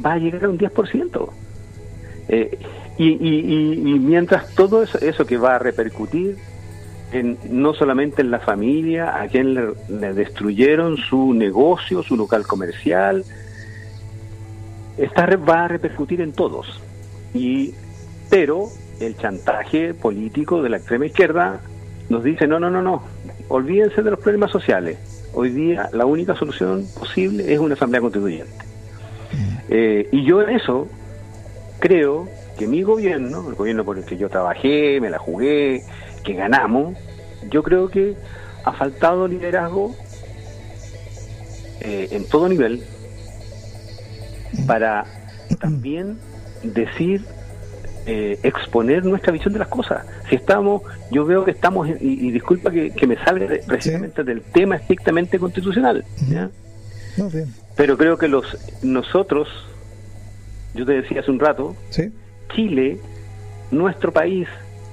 va 0.04 0.14
a 0.14 0.18
llegar 0.18 0.46
a 0.46 0.50
un 0.50 0.58
10%. 0.58 1.30
Eh, 2.30 2.58
y, 2.98 3.10
y, 3.10 3.96
y, 3.96 4.00
mientras 4.00 4.54
todo 4.56 4.84
eso, 4.84 5.00
eso 5.00 5.26
que 5.26 5.38
va 5.38 5.56
a 5.56 5.60
repercutir 5.60 6.38
en, 7.12 7.38
no 7.50 7.74
solamente 7.74 8.22
en 8.22 8.32
la 8.32 8.40
familia, 8.40 9.20
a 9.22 9.28
quien 9.28 9.54
le, 9.54 9.74
le 9.90 10.14
destruyeron 10.14 10.98
su 10.98 11.34
negocio, 11.34 12.04
su 12.04 12.16
local 12.16 12.46
comercial, 12.46 13.26
esta 14.98 15.26
va 15.38 15.66
a 15.66 15.68
repercutir 15.68 16.22
en 16.22 16.34
todos. 16.34 16.82
Y, 17.34 17.74
pero 18.30 18.68
el 19.00 19.18
chantaje 19.18 19.94
político 19.94 20.62
de 20.62 20.70
la 20.70 20.78
extrema 20.78 21.06
izquierda 21.06 21.62
nos 22.10 22.24
dice, 22.24 22.48
no, 22.48 22.60
no, 22.60 22.70
no, 22.70 22.82
no, 22.82 23.04
olvídense 23.48 24.02
de 24.02 24.12
los 24.12 24.20
problemas 24.20 24.52
sociales. 24.52 24.98
Hoy 25.34 25.50
día 25.50 25.90
la 25.94 26.06
única 26.06 26.36
solución 26.36 26.86
posible 27.00 27.52
es 27.52 27.60
una 27.60 27.74
asamblea 27.74 28.02
constituyente. 28.02 28.73
Eh, 29.70 30.08
y 30.12 30.26
yo 30.26 30.42
en 30.42 30.50
eso 30.50 30.88
creo 31.80 32.28
que 32.58 32.68
mi 32.68 32.84
gobierno, 32.84 33.48
el 33.50 33.56
gobierno 33.56 33.84
por 33.84 33.98
el 33.98 34.06
que 34.06 34.18
yo 34.18 34.30
trabajé, 34.30 35.00
me 35.02 35.10
la 35.10 35.20
jugué, 35.20 35.84
que 36.24 36.34
ganamos, 36.34 36.98
yo 37.50 37.64
creo 37.64 37.90
que 37.90 38.16
ha 38.64 38.72
faltado 38.72 39.28
liderazgo 39.28 39.96
eh, 41.82 42.10
en 42.12 42.26
todo 42.26 42.48
nivel 42.48 42.84
para 44.68 45.06
también 45.60 46.18
decir 46.64 47.26
eh, 48.06 48.40
exponer 48.44 49.06
nuestra 49.06 49.32
visión 49.32 49.54
de 49.54 49.60
las 49.60 49.68
cosas. 49.68 50.06
Si 50.30 50.36
estamos, 50.36 50.82
yo 51.12 51.26
veo 51.26 51.44
que 51.44 51.52
estamos, 51.52 51.88
y, 52.00 52.32
disculpa 52.32 52.72
que, 52.72 53.08
me 53.08 53.16
salga 53.24 53.48
precisamente 53.66 54.24
del 54.24 54.42
tema 54.42 54.76
estrictamente 54.76 55.40
constitucional, 55.40 56.06
pero 57.76 57.98
creo 57.98 58.18
que 58.18 58.28
los 58.28 58.58
nosotros, 58.84 59.48
yo 60.74 60.86
te 60.86 60.94
decía 60.94 61.22
hace 61.22 61.32
un 61.32 61.40
rato, 61.40 61.76
Chile, 62.54 63.00
nuestro 63.72 64.12
país, 64.12 64.48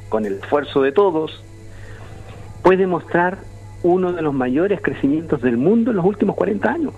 con 0.09 0.25
el 0.25 0.35
esfuerzo 0.35 0.83
de 0.83 0.93
todos, 0.93 1.45
puede 2.63 2.87
mostrar 2.87 3.39
uno 3.83 4.13
de 4.13 4.23
los 4.23 4.35
mayores 4.35 4.81
crecimientos 4.83 5.41
del 5.43 5.57
mundo 5.57 5.91
en 5.91 5.99
los 5.99 6.07
últimos 6.07 6.37
40 6.37 6.71
años. 6.71 6.95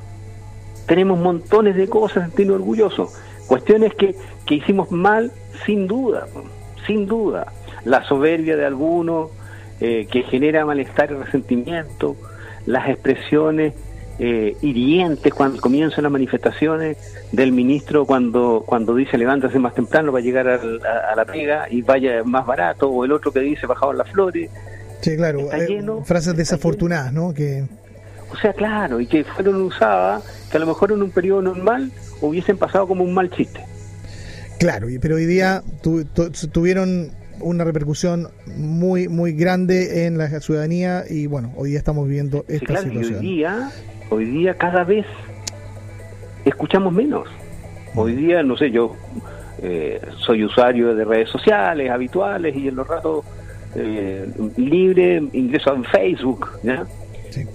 Tenemos 0.86 1.18
montones 1.18 1.76
de 1.76 1.88
cosas, 1.88 2.24
sentirnos 2.24 2.56
orgullosos. 2.56 3.14
Cuestiones 3.46 3.94
que, 3.94 4.16
que 4.46 4.56
hicimos 4.56 4.90
mal 4.90 5.30
sin 5.64 5.86
duda, 5.86 6.26
sin 6.86 7.06
duda. 7.06 7.52
La 7.84 8.04
soberbia 8.04 8.56
de 8.56 8.64
algunos 8.64 9.30
eh, 9.80 10.06
que 10.10 10.22
genera 10.22 10.64
malestar 10.64 11.10
y 11.10 11.14
resentimiento, 11.14 12.16
las 12.66 12.88
expresiones 12.88 13.74
eh, 14.24 14.56
hirientes 14.62 15.34
cuando 15.34 15.60
comienzan 15.60 16.04
las 16.04 16.12
manifestaciones 16.12 16.96
del 17.32 17.50
ministro 17.50 18.06
cuando 18.06 18.62
cuando 18.64 18.94
dice 18.94 19.18
levántase 19.18 19.58
más 19.58 19.74
temprano 19.74 20.12
para 20.12 20.22
llegar 20.22 20.46
a, 20.46 21.16
la 21.16 21.24
pega 21.24 21.68
y 21.68 21.82
vaya 21.82 22.22
más 22.22 22.46
barato, 22.46 22.88
o 22.88 23.04
el 23.04 23.10
otro 23.10 23.32
que 23.32 23.40
dice 23.40 23.66
bajado 23.66 23.92
las 23.92 24.08
flores. 24.12 24.48
Sí, 25.00 25.16
claro, 25.16 25.52
eh, 25.52 25.84
frases 26.04 26.36
desafortunadas, 26.36 27.12
¿no? 27.12 27.34
Que... 27.34 27.64
O 28.32 28.36
sea, 28.36 28.52
claro, 28.52 29.00
y 29.00 29.08
que 29.08 29.24
fueron 29.24 29.60
usadas, 29.60 30.22
que 30.48 30.56
a 30.56 30.60
lo 30.60 30.66
mejor 30.68 30.92
en 30.92 31.02
un 31.02 31.10
periodo 31.10 31.42
normal 31.42 31.90
hubiesen 32.20 32.56
pasado 32.56 32.86
como 32.86 33.02
un 33.02 33.12
mal 33.12 33.28
chiste. 33.28 33.64
Claro, 34.60 34.86
pero 35.00 35.16
hoy 35.16 35.26
día 35.26 35.64
tuvieron 36.52 37.10
una 37.40 37.64
repercusión 37.64 38.28
muy 38.56 39.08
muy 39.08 39.32
grande 39.32 40.06
en 40.06 40.16
la 40.16 40.28
ciudadanía 40.40 41.02
y 41.10 41.26
bueno, 41.26 41.52
hoy 41.56 41.70
día 41.70 41.78
estamos 41.78 42.06
viviendo 42.06 42.44
esta 42.46 42.82
situación. 42.82 43.18
hoy 43.18 43.26
día, 43.26 43.72
hoy 44.12 44.26
día 44.26 44.54
cada 44.54 44.84
vez 44.84 45.06
escuchamos 46.44 46.92
menos. 46.92 47.28
Hoy 47.94 48.14
día, 48.14 48.42
no 48.42 48.56
sé, 48.56 48.70
yo 48.70 48.94
eh, 49.62 50.00
soy 50.18 50.44
usuario 50.44 50.94
de 50.94 51.04
redes 51.04 51.30
sociales 51.30 51.90
habituales 51.90 52.54
y 52.56 52.68
en 52.68 52.76
los 52.76 52.86
ratos 52.86 53.24
eh, 53.74 54.30
libres 54.56 55.22
ingreso 55.32 55.74
en 55.74 55.84
Facebook, 55.84 56.48
¿ya? 56.62 56.86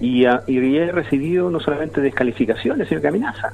Y, 0.00 0.24
y 0.24 0.76
he 0.76 0.90
recibido 0.90 1.50
no 1.50 1.60
solamente 1.60 2.00
descalificaciones, 2.00 2.88
sino 2.88 3.00
que 3.00 3.08
amenazas. 3.08 3.52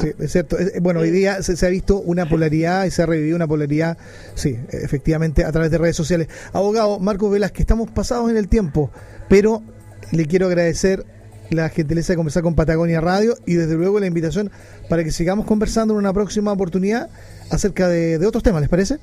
Sí, 0.00 0.10
es 0.18 0.32
cierto. 0.32 0.56
Bueno, 0.80 1.00
hoy 1.00 1.10
día 1.10 1.40
se, 1.42 1.64
ha 1.64 1.68
visto 1.68 2.00
una 2.00 2.26
polaridad 2.26 2.84
y 2.86 2.90
se 2.90 3.02
ha 3.02 3.06
revivido 3.06 3.36
una 3.36 3.46
polaridad, 3.46 3.96
sí, 4.34 4.58
efectivamente, 4.70 5.44
a 5.44 5.52
través 5.52 5.70
de 5.70 5.78
redes 5.78 5.94
sociales. 5.94 6.28
Abogado 6.52 6.98
Marco 6.98 7.30
que 7.30 7.62
estamos 7.62 7.88
pasados 7.92 8.28
en 8.28 8.36
el 8.36 8.48
tiempo, 8.48 8.90
pero 9.28 9.62
le 10.10 10.26
quiero 10.26 10.46
agradecer 10.46 11.04
la 11.50 11.68
gentileza 11.68 12.12
de 12.12 12.16
conversar 12.16 12.42
con 12.42 12.54
Patagonia 12.54 13.00
Radio 13.00 13.34
y 13.46 13.54
desde 13.54 13.76
luego 13.76 14.00
la 14.00 14.06
invitación 14.06 14.50
para 14.88 15.04
que 15.04 15.10
sigamos 15.10 15.46
conversando 15.46 15.94
en 15.94 15.98
una 15.98 16.12
próxima 16.12 16.52
oportunidad 16.52 17.08
acerca 17.50 17.88
de, 17.88 18.24
otros 18.26 18.42
temas, 18.42 18.60
¿les 18.60 18.70
parece? 18.70 18.98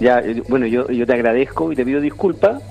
Ya, 0.00 0.20
eh, 0.20 0.42
bueno, 0.48 0.66
yo, 0.66 0.88
yo 0.90 1.06
te 1.06 1.12
agradezco 1.12 1.72
y 1.72 1.76
te 1.76 1.84
pido 1.84 2.00
disculpas 2.00 2.62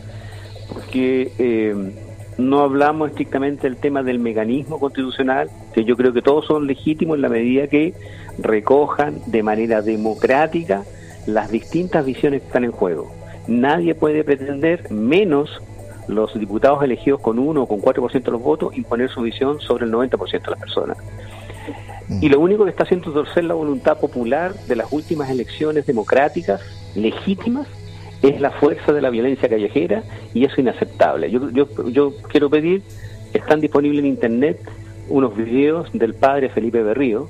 porque... 0.74 1.32
Eh, 1.38 1.94
no 2.38 2.62
hablamos 2.62 3.10
estrictamente 3.10 3.64
del 3.64 3.78
tema 3.78 4.04
del 4.04 4.20
mecanismo 4.20 4.80
constitucional, 4.80 5.50
que 5.74 5.86
yo 5.86 5.96
creo 5.96 6.14
que 6.14 6.22
todos 6.22 6.46
son 6.46 6.68
legítimos 6.68 7.16
en 7.16 7.22
la 7.22 7.30
medida 7.30 7.68
que 7.68 7.94
recojan 8.40 9.20
de 9.28 9.44
manera 9.44 9.82
democrática 9.82 10.84
las 11.28 11.52
distintas 11.52 12.06
visiones 12.06 12.42
que 12.42 12.48
están 12.48 12.64
en 12.64 12.72
juego. 12.72 13.12
Nadie 13.48 13.96
puede 13.96 14.24
pretender, 14.24 14.92
menos 14.92 15.62
los 16.08 16.38
diputados 16.40 16.84
elegidos 16.84 17.22
con 17.22 17.40
uno 17.40 17.64
o 17.64 17.68
con 17.68 17.82
4% 17.82 18.24
de 18.24 18.32
los 18.32 18.42
votos, 18.42 18.76
imponer 18.78 19.10
su 19.10 19.22
visión 19.22 19.60
sobre 19.60 19.86
el 19.86 19.92
90% 19.92 20.42
de 20.42 20.52
las 20.52 20.60
personas. 20.60 20.98
Y 22.20 22.30
lo 22.30 22.40
único 22.40 22.66
que 22.66 22.72
está 22.72 22.84
haciendo 22.84 23.10
es 23.10 23.14
torcer 23.14 23.46
la 23.46 23.54
voluntad 23.54 24.00
popular 24.00 24.54
de 24.68 24.76
las 24.76 24.92
últimas 24.92 25.30
elecciones 25.30 25.86
democráticas, 25.86 26.62
legítimas, 26.96 27.68
es 28.22 28.40
la 28.40 28.52
fuerza 28.52 28.92
de 28.94 29.02
la 29.02 29.10
violencia 29.10 29.50
callejera 29.50 30.04
y 30.34 30.44
eso 30.44 30.54
es 30.54 30.60
inaceptable. 30.60 31.32
Yo, 31.32 31.50
yo, 31.50 31.68
yo 31.88 32.14
quiero 32.30 32.50
pedir, 32.50 32.84
están 33.34 33.62
disponibles 33.62 34.00
en 34.00 34.08
internet 34.08 34.60
unos 35.10 35.36
videos 35.36 35.90
del 35.94 36.14
padre 36.14 36.50
Felipe 36.50 36.84
Berrío, 36.84 37.28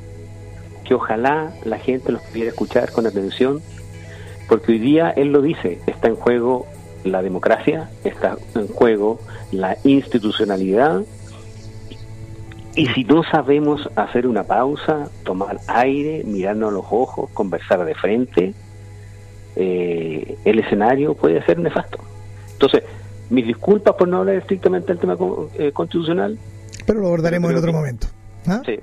que 0.83 0.93
ojalá 0.93 1.53
la 1.63 1.77
gente 1.77 2.11
los 2.11 2.21
pudiera 2.23 2.49
escuchar 2.49 2.91
con 2.91 3.07
atención, 3.07 3.61
porque 4.49 4.73
hoy 4.73 4.79
día 4.79 5.11
él 5.11 5.31
lo 5.31 5.41
dice, 5.41 5.79
está 5.87 6.07
en 6.07 6.15
juego 6.15 6.67
la 7.03 7.21
democracia, 7.21 7.89
está 8.03 8.37
en 8.55 8.67
juego 8.67 9.19
la 9.51 9.77
institucionalidad, 9.83 11.01
y 12.75 12.87
si 12.87 13.03
no 13.03 13.23
sabemos 13.23 13.89
hacer 13.95 14.25
una 14.27 14.43
pausa, 14.43 15.09
tomar 15.23 15.59
aire, 15.67 16.23
mirarnos 16.25 16.69
a 16.69 16.71
los 16.71 16.85
ojos, 16.89 17.29
conversar 17.31 17.83
de 17.83 17.95
frente, 17.95 18.53
eh, 19.57 20.37
el 20.45 20.59
escenario 20.59 21.13
puede 21.15 21.43
ser 21.45 21.59
nefasto. 21.59 21.99
Entonces, 22.53 22.83
mis 23.29 23.45
disculpas 23.45 23.95
por 23.95 24.07
no 24.07 24.17
hablar 24.17 24.35
estrictamente 24.35 24.87
del 24.87 24.99
tema 24.99 25.17
eh, 25.55 25.71
constitucional. 25.73 26.37
Pero 26.85 26.99
lo 27.01 27.07
abordaremos 27.07 27.51
en 27.51 27.57
otro 27.57 27.73
momento. 27.73 28.07
¿Ah? 28.47 28.61
Sí. 28.65 28.79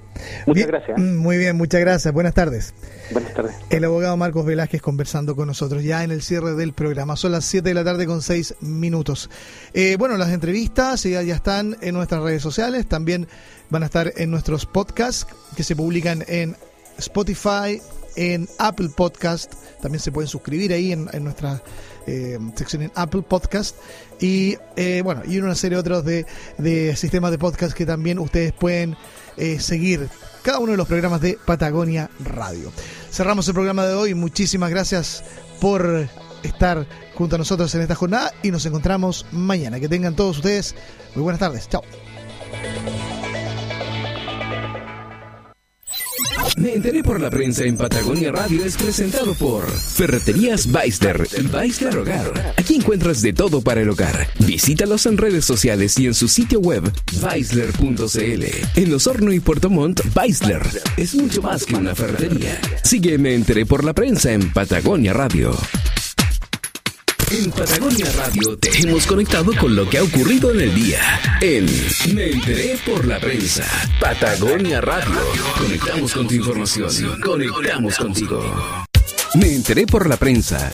Muchas 0.47 0.67
gracias. 0.67 0.99
Mm, 0.99 1.17
muy 1.17 1.37
bien, 1.37 1.57
muchas 1.57 1.81
gracias. 1.81 2.15
Buenas 2.15 2.35
tardes. 2.35 2.75
Buenas 3.11 3.35
tardes. 3.35 3.55
El 3.71 3.85
abogado 3.85 4.17
Marcos 4.17 4.47
Velázquez 4.47 4.81
conversando 4.81 5.35
con 5.35 5.49
nosotros 5.49 5.83
ya 5.83 6.05
en 6.05 6.11
el 6.11 6.23
cierre 6.23 6.55
del 6.55 6.73
programa. 6.73 7.17
Son 7.17 7.33
las 7.33 7.45
7 7.45 7.69
de 7.69 7.75
la 7.75 7.85
tarde 7.85 8.07
con 8.07 8.23
6 8.23 8.57
minutos. 8.61 9.31
Eh, 9.75 9.97
bueno, 9.99 10.17
las 10.17 10.31
entrevistas 10.31 11.03
ya, 11.03 11.23
ya 11.23 11.35
están 11.35 11.77
en 11.81 11.95
nuestras 11.95 12.23
redes 12.23 12.43
sociales. 12.43 12.87
También 12.87 13.27
van 13.71 13.83
a 13.83 13.87
estar 13.87 14.13
en 14.17 14.31
nuestros 14.31 14.67
podcasts 14.67 15.27
que 15.57 15.65
se 15.65 15.75
publican 15.75 16.25
en 16.29 16.57
Spotify, 16.99 17.81
en 18.17 18.49
Apple 18.59 18.91
Podcast. 18.95 19.55
También 19.81 20.01
se 20.01 20.13
pueden 20.13 20.29
suscribir 20.29 20.73
ahí 20.73 20.93
en, 20.93 21.09
nuestra 21.23 21.63
eh, 22.07 22.39
sección 22.55 22.83
en 22.83 22.93
Apple 22.95 23.23
Podcast. 23.23 23.77
Y 24.21 24.57
eh, 24.77 25.03
bueno, 25.03 25.23
y 25.27 25.39
una 25.39 25.55
serie 25.55 25.77
de 25.77 25.81
otros 25.81 26.05
de, 26.05 26.27
de 26.59 26.97
sistemas 26.97 27.31
de 27.31 27.39
podcast 27.39 27.77
que 27.77 27.87
también 27.87 28.19
ustedes 28.19 28.53
pueden 28.53 28.97
eh, 29.39 29.61
seguir 29.61 30.09
cada 30.43 30.59
uno 30.59 30.73
de 30.73 30.79
los 30.79 30.89
programas 30.89 31.21
de 31.21 31.39
Patagonia 31.45 32.11
Radio. 32.21 32.73
Cerramos 33.11 33.49
el 33.49 33.55
programa 33.55 33.87
de 33.87 33.95
hoy. 33.95 34.15
Muchísimas 34.15 34.71
gracias 34.71 35.25
por 35.61 36.09
estar 36.43 36.87
junto 37.15 37.35
a 37.35 37.39
nosotros 37.39 37.75
en 37.75 37.83
esta 37.83 37.95
jornada 37.95 38.33
y 38.43 38.51
nos 38.51 38.65
encontramos 38.67 39.27
mañana. 39.33 39.81
Que 39.81 39.89
tengan 39.89 40.15
todos 40.15 40.37
ustedes 40.37 40.75
muy 41.15 41.23
buenas 41.23 41.41
tardes. 41.41 41.69
Chao. 41.69 41.83
Me 46.59 46.75
enteré 46.75 47.05
por 47.05 47.21
la 47.21 47.31
prensa 47.31 47.65
en 47.65 47.77
Patagonia 47.77 48.33
Radio 48.33 48.65
es 48.65 48.77
presentado 48.77 49.35
por 49.35 49.65
Ferreterías 49.71 50.71
Beisler 50.71 51.29
y 51.37 51.97
Hogar. 51.97 52.55
Aquí 52.57 52.75
encuentras 52.75 53.23
de 53.23 53.33
todo 53.33 53.61
para 53.61 53.81
el 53.81 53.89
hogar. 53.89 54.29
Visítalos 54.41 55.07
en 55.07 55.19
redes 55.19 55.45
sociales 55.45 55.97
y 55.99 56.07
en 56.07 56.15
su 56.15 56.27
sitio 56.27 56.59
web 56.59 56.83
Beisler.cl. 57.23 58.45
En 58.75 58.91
Los 58.91 59.07
Hornos 59.07 59.35
y 59.35 59.41
Puerto 59.41 59.71
Montt, 59.71 60.01
Beisler 60.15 60.63
es 60.97 61.15
mucho 61.15 61.43
más 61.43 61.65
que 61.65 61.77
una 61.77 61.95
ferretería. 61.95 62.61
Sigue 62.83 63.19
Me 63.19 63.35
enteré 63.35 63.65
por 63.65 63.85
la 63.85 63.93
prensa 63.93 64.33
en 64.33 64.53
Patagonia 64.53 65.13
Radio. 65.13 65.57
En 67.31 67.51
Patagonia 67.51 68.07
Radio 68.17 68.57
te 68.57 68.71
hemos 68.81 69.07
conectado 69.07 69.53
con 69.61 69.77
lo 69.77 69.89
que 69.89 69.99
ha 69.99 70.03
ocurrido 70.03 70.51
en 70.53 70.61
el 70.61 70.75
día. 70.75 71.01
En 71.43 71.67
Me 72.15 72.31
enteré 72.31 72.79
por 72.87 73.07
la 73.07 73.21
prensa. 73.21 73.65
Patagonia 74.01 74.81
Radio. 74.81 75.21
Conectamos 75.59 76.15
con 76.15 76.27
tu 76.27 76.35
información. 76.35 77.21
Conectamos 77.21 77.99
contigo. 77.99 78.87
Me 79.35 79.55
enteré 79.55 79.87
por 79.87 80.09
la 80.09 80.17
prensa 80.17 80.59